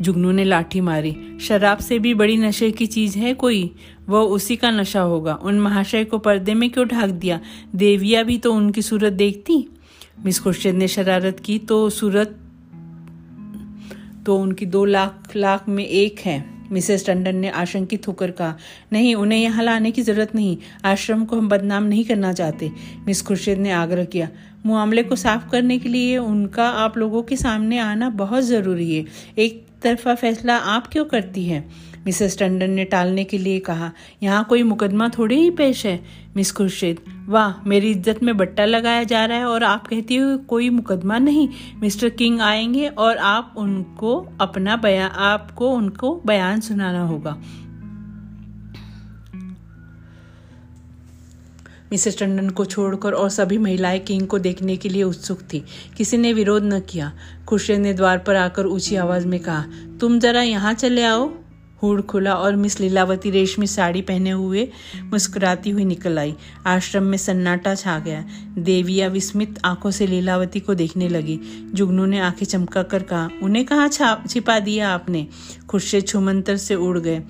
जुगनू 0.00 0.30
ने 0.32 0.44
लाठी 0.44 0.80
मारी। 0.80 1.16
शराब 1.40 1.78
से 1.78 1.98
भी 1.98 2.14
बड़ी 2.14 2.36
नशे 2.36 2.70
की 2.70 2.86
चीज़ 2.86 3.18
है 3.18 3.34
कोई? 3.34 3.74
वह 4.08 4.20
उसी 4.20 4.56
का 4.56 4.70
नशा 4.70 5.00
होगा। 5.00 5.34
उन 5.34 5.60
महाशय 5.60 6.04
को 6.04 6.18
पर्दे 6.18 6.54
में 6.54 6.70
क्यों 6.70 6.88
ढाक 6.88 7.10
दिया? 7.10 7.40
देविया 7.74 8.22
भी 8.22 8.38
तो 8.38 8.52
उनकी 8.52 8.82
सूरत 8.82 9.12
देखती? 9.12 9.68
मिस 10.24 10.40
खुर्शीद 10.40 10.74
ने 10.74 10.88
शरारत 10.88 11.40
की 11.40 11.58
तो 11.58 11.90
सूरत 11.90 12.38
तो 14.26 14.36
उनकी 14.38 14.66
दो 14.66 14.84
लाख 14.84 15.36
लाख 15.36 15.68
में 15.68 15.84
एक 15.86 16.20
है। 16.20 16.44
मिसेस 16.72 17.06
टंडन 17.06 17.36
ने 17.36 17.48
आशंकित 17.48 18.08
होकर 18.08 18.30
कहा, 18.30 18.56
नहीं, 18.92 19.14
उन्हें 19.14 19.38
यहाँ 19.38 19.64
लाने 19.64 19.90
की 19.90 20.02
ज़रूरत 20.02 20.34
नहीं। 20.34 20.56
आश्रम 20.84 21.24
को 21.24 21.36
हम 21.36 21.48
बदनाम 21.48 21.84
नहीं 21.84 22.04
करना 22.04 22.32
चाहते। 22.32 22.70
मिस 23.06 23.22
खुर्शीद 23.22 23.58
ने 23.58 23.70
आग्रह 23.70 24.04
किया 24.04 24.28
मामले 24.66 25.02
को 25.02 25.16
साफ़ 25.16 25.50
करने 25.50 25.78
के 25.78 25.88
लिए 25.88 26.18
उनका 26.18 26.68
आप 26.68 26.96
लोगों 26.98 27.22
के 27.22 27.36
सामने 27.36 27.78
आना 27.78 28.08
बहुत 28.10 28.44
ज़रूरी 28.44 28.94
है। 28.96 29.04
एक 29.38 29.64
तरफा 29.82 30.14
फैसला 30.14 30.56
आप 30.56 30.86
क्यों 30.86 31.04
करती 31.04 31.44
है? 31.44 31.64
मिसेस 32.06 32.38
टंडन 32.38 32.70
ने 32.70 32.84
टालने 32.84 33.24
के 33.24 33.38
लिए 33.38 33.58
कहा, 33.58 33.90
यहाँ 34.22 34.44
कोई 34.44 34.62
मुकदमा 34.62 35.08
थोड़ी 35.08 35.36
ही 35.36 35.50
पेश 35.50 35.84
है, 35.86 35.98
मिस 36.36 36.52
खुर्शीद। 36.52 37.00
वाह, 37.28 37.54
मेरी 37.66 37.90
इज़्ज़त 37.90 38.22
में 38.22 38.36
बट्टा 38.36 38.64
लगाया 38.64 39.02
जा 39.04 39.24
रहा 39.24 39.38
है 39.38 39.44
और 39.44 39.64
आप 39.64 39.86
कहती 39.86 40.16
हो 40.16 40.36
कोई 40.38 40.70
मुकदमा 40.70 41.18
नहीं। 41.18 41.48
मिस्टर 41.80 42.08
किंग 42.08 42.40
आएँगे 42.40 42.88
और 42.88 43.16
आप 43.16 43.54
उनको 43.56 44.16
अपना 44.40 44.76
बयान 44.76 45.10
आपको 45.10 45.70
उनको 45.70 46.14
बयान 46.26 46.60
सुनाना 46.60 47.02
होगा। 47.02 47.36
मिसेस 51.92 52.18
टंडन 52.18 52.48
को 52.50 52.64
छोड़कर 52.64 53.12
और 53.12 53.28
सभी 53.30 53.58
महिलाएँ 53.58 53.98
किंग 53.98 54.26
को 54.26 54.38
देखने 54.38 54.76
के 54.76 54.88
लिए 54.88 55.02
उत्सुक 55.02 55.40
थी। 55.52 55.62
किसी 55.96 56.16
ने 56.16 56.32
विरोध 56.32 56.64
न 56.64 56.80
किया। 56.80 57.12
खुर्शीद 57.48 57.80
ने 57.80 57.92
द्वार 57.94 58.18
पर 58.18 58.36
आकर 58.36 58.66
ऊँची 58.66 58.96
आवाज़ 58.96 59.26
में 59.26 59.38
कहा, 59.40 59.64
तुम 60.00 60.18
जरा 60.18 60.42
यहाँ 60.42 60.74
चले 60.74 61.04
आओ। 61.04 61.30
हुड़ 61.82 62.00
खुला 62.00 62.34
और 62.34 62.56
मिस 62.56 62.78
लीलावती 62.80 63.30
रेशमी 63.30 63.66
साड़ी 63.66 64.00
पहने 64.02 64.30
हुए 64.30 64.68
मुस्कुराती 65.04 65.70
हुई 65.70 65.84
निकल 65.84 66.18
आई। 66.18 66.34
आश्रम 66.66 67.02
में 67.02 67.18
सन्नाटा 67.18 67.74
छा 67.74 67.98
गया। 67.98 68.24
देविया 68.58 69.08
विस्मित 69.08 69.58
आँखों 69.64 69.90
से 69.90 70.06
लीलावती 70.06 70.60
को 70.60 70.74
देखने 70.74 71.08
लगी। 71.08 71.38
जुगनू 71.74 72.06
ने 72.06 72.20
आँखें 72.20 72.46
चमका 72.46 72.82
कर 72.82 73.02
कहा, 73.02 73.28
उन्हें 73.42 73.64
कहा 73.64 73.88
छिपा 74.26 74.58
दिया 74.60 74.90
आपने? 74.90 75.26
खुर्शे 75.68 76.00
छुमंतर 76.00 76.56
से 76.56 76.74
उड़ 76.74 76.98
गए। 76.98 77.22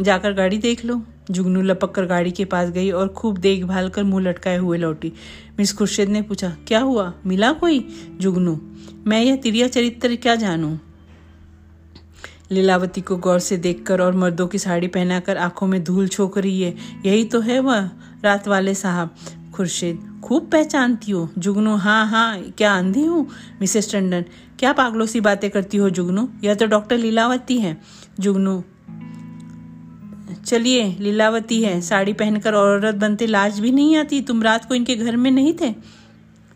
जाकर 0.00 0.32
गाड़ी 0.32 0.58
देख 0.58 0.84
लो। 0.84 1.02
जुगनू 1.30 1.60
लपक 1.62 1.94
कर 1.94 2.06
गाड़ी 2.06 2.30
के 2.30 2.44
पास 2.44 2.70
गई 2.70 2.90
और 2.90 3.08
खूब 3.08 3.36
देखभाल 3.38 3.88
कर 3.88 4.02
मुँह 4.04 4.22
लटकाए 4.22 4.56
हुए 4.56 4.78
लौटी। 4.78 5.12
मिस 5.58 5.72
खुर्शीद 5.72 6.08
ने 6.08 6.22
पूछा, 6.22 6.56
क्या 6.68 6.80
हुआ? 6.80 7.12
मिला 7.26 7.52
कोई? 7.52 7.78
जुगनू, 8.20 8.60
मैं 9.06 9.22
यह 9.22 9.36
तिरिया 9.36 9.68
चरित्र 9.68 10.16
क्या 10.16 10.34
जानू? 10.34 10.78
लीलावती 12.52 13.00
को 13.00 13.16
गौर 13.16 13.38
से 13.38 13.56
देखकर 13.56 14.00
और 14.00 14.14
मर्दों 14.14 14.46
की 14.46 14.58
साड़ी 14.58 14.86
पहनाकर 14.86 15.36
आँखों 15.36 15.66
में 15.66 15.84
धूल 15.84 16.08
छोक 16.08 16.38
रही 16.38 16.62
है। 16.62 16.74
यही 17.06 17.24
तो 17.24 17.40
है 17.40 17.60
वह, 17.60 17.90
रात 18.24 18.48
वाले 18.48 18.74
साहब। 18.74 19.14
खुर्शीद, 19.54 20.20
खूब 20.24 20.48
पहचानती 20.50 21.12
हो। 21.12 21.30
जुगनू 21.38 21.76
हाँ 21.76 22.06
हाँ 22.06 22.40
क्या 22.42 22.72
आंधी 22.72 23.04
हूँ? 23.04 23.28
मिसेस 23.60 23.92
टंडन, 23.92 24.24
क्या 24.58 24.72
पागलों 24.72 25.06
सी 25.06 25.20
बातें 25.20 25.50
करती 25.50 25.76
हो 25.76 25.90
जुगनू? 25.90 26.28
यह 26.44 26.54
तो 26.54 26.66
डॉक्टर 26.66 26.98
लीलावती 26.98 27.58
है। 27.58 27.80
जुगनू, 28.20 28.64
चलिए, 30.46 30.96
लीलावती 31.00 31.62
है। 31.62 31.80
साड़ी 31.80 32.12
पहनकर 32.12 32.54
औरत 32.54 32.94
बनते 32.94 33.26
लाज 33.26 33.60
भी 33.60 33.72
नहीं 33.72 33.96
आती। 33.96 34.20
तुम 34.20 34.42
रात 34.42 34.64
को 34.64 34.74
इनके 34.74 34.96
घर 34.96 35.16
में 35.16 35.30
नहीं 35.30 35.54
थे? 35.60 35.74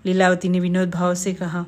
लीलावती 0.07 0.49
ने 0.49 0.61
विनोद 0.61 0.91
भाव 0.91 1.15
से 1.15 1.33
कहा 1.35 1.67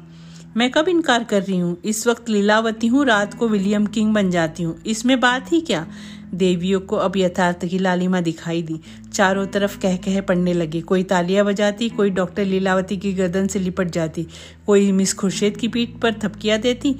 मैं 0.56 0.70
कब 0.70 0.88
इनकार 0.88 1.24
कर 1.24 1.42
रही 1.42 1.58
हूँ? 1.58 1.76
इस 1.84 2.06
वक्त 2.06 2.28
लीलावती 2.28 2.86
हूँ, 2.86 3.04
रात 3.06 3.34
को 3.34 3.48
विलियम 3.48 3.86
किंग 3.86 4.14
बन 4.14 4.30
जाती 4.30 4.62
हूँ। 4.62 4.82
इसमें 4.86 5.20
बात 5.20 5.52
ही 5.52 5.60
क्या? 5.60 5.86
देवियों 6.34 6.80
को 6.80 6.96
अब 6.96 7.12
यथार्थ 7.16 7.64
की 7.64 7.78
लालिमा 7.78 8.20
दिखाई 8.20 8.62
दी। 8.62 8.80
चारों 9.14 9.46
तरफ़ 9.46 9.80
कह 9.80 9.96
कह 9.96 10.20
पड़ने 10.20 10.52
लगे। 10.52 10.80
कोई 10.80 11.02
तालियाँ 11.02 11.46
बजाती, 11.46 11.88
कोई 11.88 12.10
डॉक्टर 12.10 12.44
लीलावती 12.44 12.96
की 12.96 13.12
गर्दन 13.12 13.46
से 13.46 13.58
लिपट 13.58 13.90
जाती। 13.90 14.26
कोई 14.66 14.92
मिस 14.92 15.14
खुर्शेद 15.14 15.56
की 15.56 15.68
पीठ 15.68 15.90
पर 15.90 16.12
थपकियाँ 16.12 16.58
देती। 16.58 16.96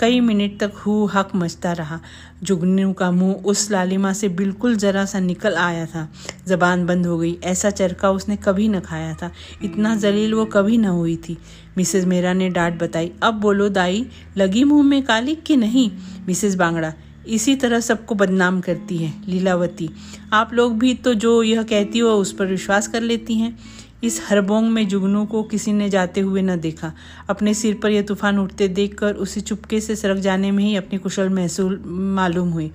कई 0.00 0.20
मिनट 0.20 0.58
तक 0.60 0.72
हु 0.76 1.04
हक 1.06 1.30
मचता 1.34 1.72
रहा। 1.72 2.00
जुगनू 2.42 2.92
का 2.92 3.10
मुँह 3.10 3.34
उस 3.34 3.70
लालिमा 3.70 4.12
से 4.12 4.28
बिल्कुल 4.28 4.76
जरा 4.76 5.04
सा 5.04 5.20
निकल 5.20 5.54
आया 5.54 5.86
था। 5.86 6.08
जबान 6.48 6.86
बंद 6.86 7.06
हो 7.06 7.18
गई। 7.18 7.36
ऐसा 7.44 7.70
चरका 7.70 8.10
उसने 8.10 8.36
कभी 8.36 8.68
न 8.68 8.80
खाया 8.80 9.14
था। 9.14 9.30
इतना 9.62 9.94
जलील 9.96 10.34
वो 10.34 10.44
कभी 10.44 10.78
न 10.78 10.84
हुई 10.84 11.16
थी। 11.16 11.36
मिसेज 11.76 12.04
मेरा 12.04 12.32
ने 12.32 12.48
डांट 12.48 12.78
बताई, 12.82 13.12
अब 13.22 13.34
बोलो 13.34 13.68
दाई, 13.68 14.06
लगी 14.36 14.64
मुँह 14.64 14.82
में 14.82 15.02
काली 15.02 15.34
कि 15.36 15.56
नहीं? 15.56 15.90
मिसेज 16.26 16.54
बांगड़ा, 16.54 16.92
इसी 17.26 17.54
तरह 17.56 17.80
सबको 17.80 18.14
बदनाम 18.14 18.60
करती 18.60 18.96
है, 18.96 19.12
लीलावती। 19.28 19.90
आप 20.32 20.54
लोग 20.54 20.78
भी 20.78 20.94
तो 20.94 21.14
जो 21.14 21.42
यह 21.42 21.62
कहती 21.62 21.98
हो 21.98 22.10
उस 22.10 22.32
पर 22.32 22.46
विश्वास 22.46 22.88
कर 22.88 23.00
लेती 23.00 23.34
हैं। 23.34 23.58
इस 24.04 24.22
हरबोंग 24.28 24.70
में 24.70 24.88
जुगनू 24.88 25.24
को 25.24 25.42
किसी 25.42 25.72
ने 25.72 25.90
जाते 25.90 26.20
हुए 26.20 26.42
न 26.42 26.60
देखा। 26.60 26.92
अपने 27.28 27.54
सिर 27.54 27.74
पर 27.82 27.90
यह 27.90 28.02
तूफ़ान 28.02 28.38
उठते 28.38 28.68
देखकर 28.68 29.14
उसे 29.14 29.40
चुपके 29.40 29.80
से 29.80 29.96
सड़क 29.96 30.18
जाने 30.18 30.50
में 30.50 30.64
ही 30.64 30.76
अपनी 30.76 30.98
कुशल 30.98 31.28
महसूल 31.28 31.82
मालूम 31.86 32.48
हुई। 32.48 32.70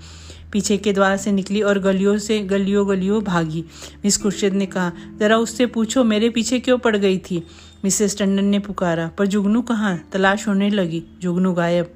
पीछे 0.52 0.78
के 0.78 0.94
द्वार 0.94 1.18
से 1.18 1.32
निकली 1.32 1.62
और 1.62 1.80
गलियों 1.80 2.18
से 2.18 2.40
गलियों 2.40 2.90
गलियों 2.90 3.24
भागी। 3.24 3.66
मिस 4.06 4.18
खुर्शीद 4.18 4.54
ने 4.54 4.66
कहा, 4.66 4.92
जरा 5.20 5.38
उससे 5.38 5.66
पूछो, 5.66 6.04
मेरे 6.04 6.30
पीछे 6.30 6.60
क्यों 6.60 6.78
पड़ 6.78 6.98
गई 6.98 7.18
थी? 7.18 7.44
मिसेस 7.84 8.18
टंडन 8.18 8.46
ने 8.46 8.60
पुकारा, 8.60 9.08
पर 9.08 9.28
जुगनू 9.28 9.62
कहाँ? 9.62 10.10
तलाश 10.12 10.48
होने 10.48 10.70
लगी। 10.70 11.04
जुगनू 11.22 11.54
गायब। 11.54 11.96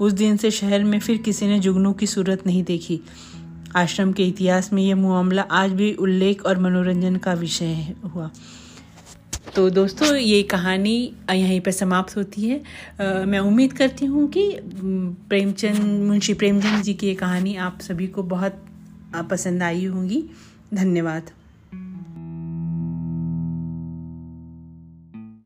उस 0.00 0.12
दिन 0.12 0.36
से 0.36 0.50
शहर 0.50 0.84
में 0.84 1.00
फिर 1.00 1.16
किसी 1.16 1.46
ने 1.46 1.58
जुगनू 1.58 1.92
की 1.92 2.06
सूरत 2.06 2.46
नहीं 2.46 2.64
देखी। 2.64 3.00
आश्रम 3.76 4.12
के 4.12 4.24
इतिहास 4.24 4.72
में 4.72 4.82
यह 4.82 4.96
मामला 4.96 5.42
आज 5.42 5.70
भी 5.70 5.92
उल्लेख 5.92 6.42
और 6.46 6.58
मनोरंजन 6.58 7.16
का 7.16 7.32
विषय 7.32 7.94
हुआ। 8.14 8.30
तो 9.54 9.70
दोस्तों 9.70 10.14
ये 10.16 10.42
कहानी 10.42 11.12
यहीं 11.30 11.60
पर 11.60 11.70
समाप्त 11.70 12.16
होती 12.16 12.48
है। 12.48 12.58
आ, 12.58 13.24
मैं 13.24 13.38
उम्मीद 13.38 13.72
करती 13.72 14.06
हूँ 14.06 14.28
कि 14.28 14.44
प्रेमचंद 15.28 16.04
मुंशी 16.04 16.34
प्रेमचंद 16.34 16.82
जी 16.82 16.94
की 16.94 17.06
ये 17.06 17.14
कहानी 17.14 17.56
आप 17.56 17.80
सभी 17.80 18.06
को 18.06 18.22
बहुत 18.22 18.64
पसंद 19.30 19.62
आई 19.62 19.84
होंगी। 19.84 20.24
धन्यवाद। 20.74 21.30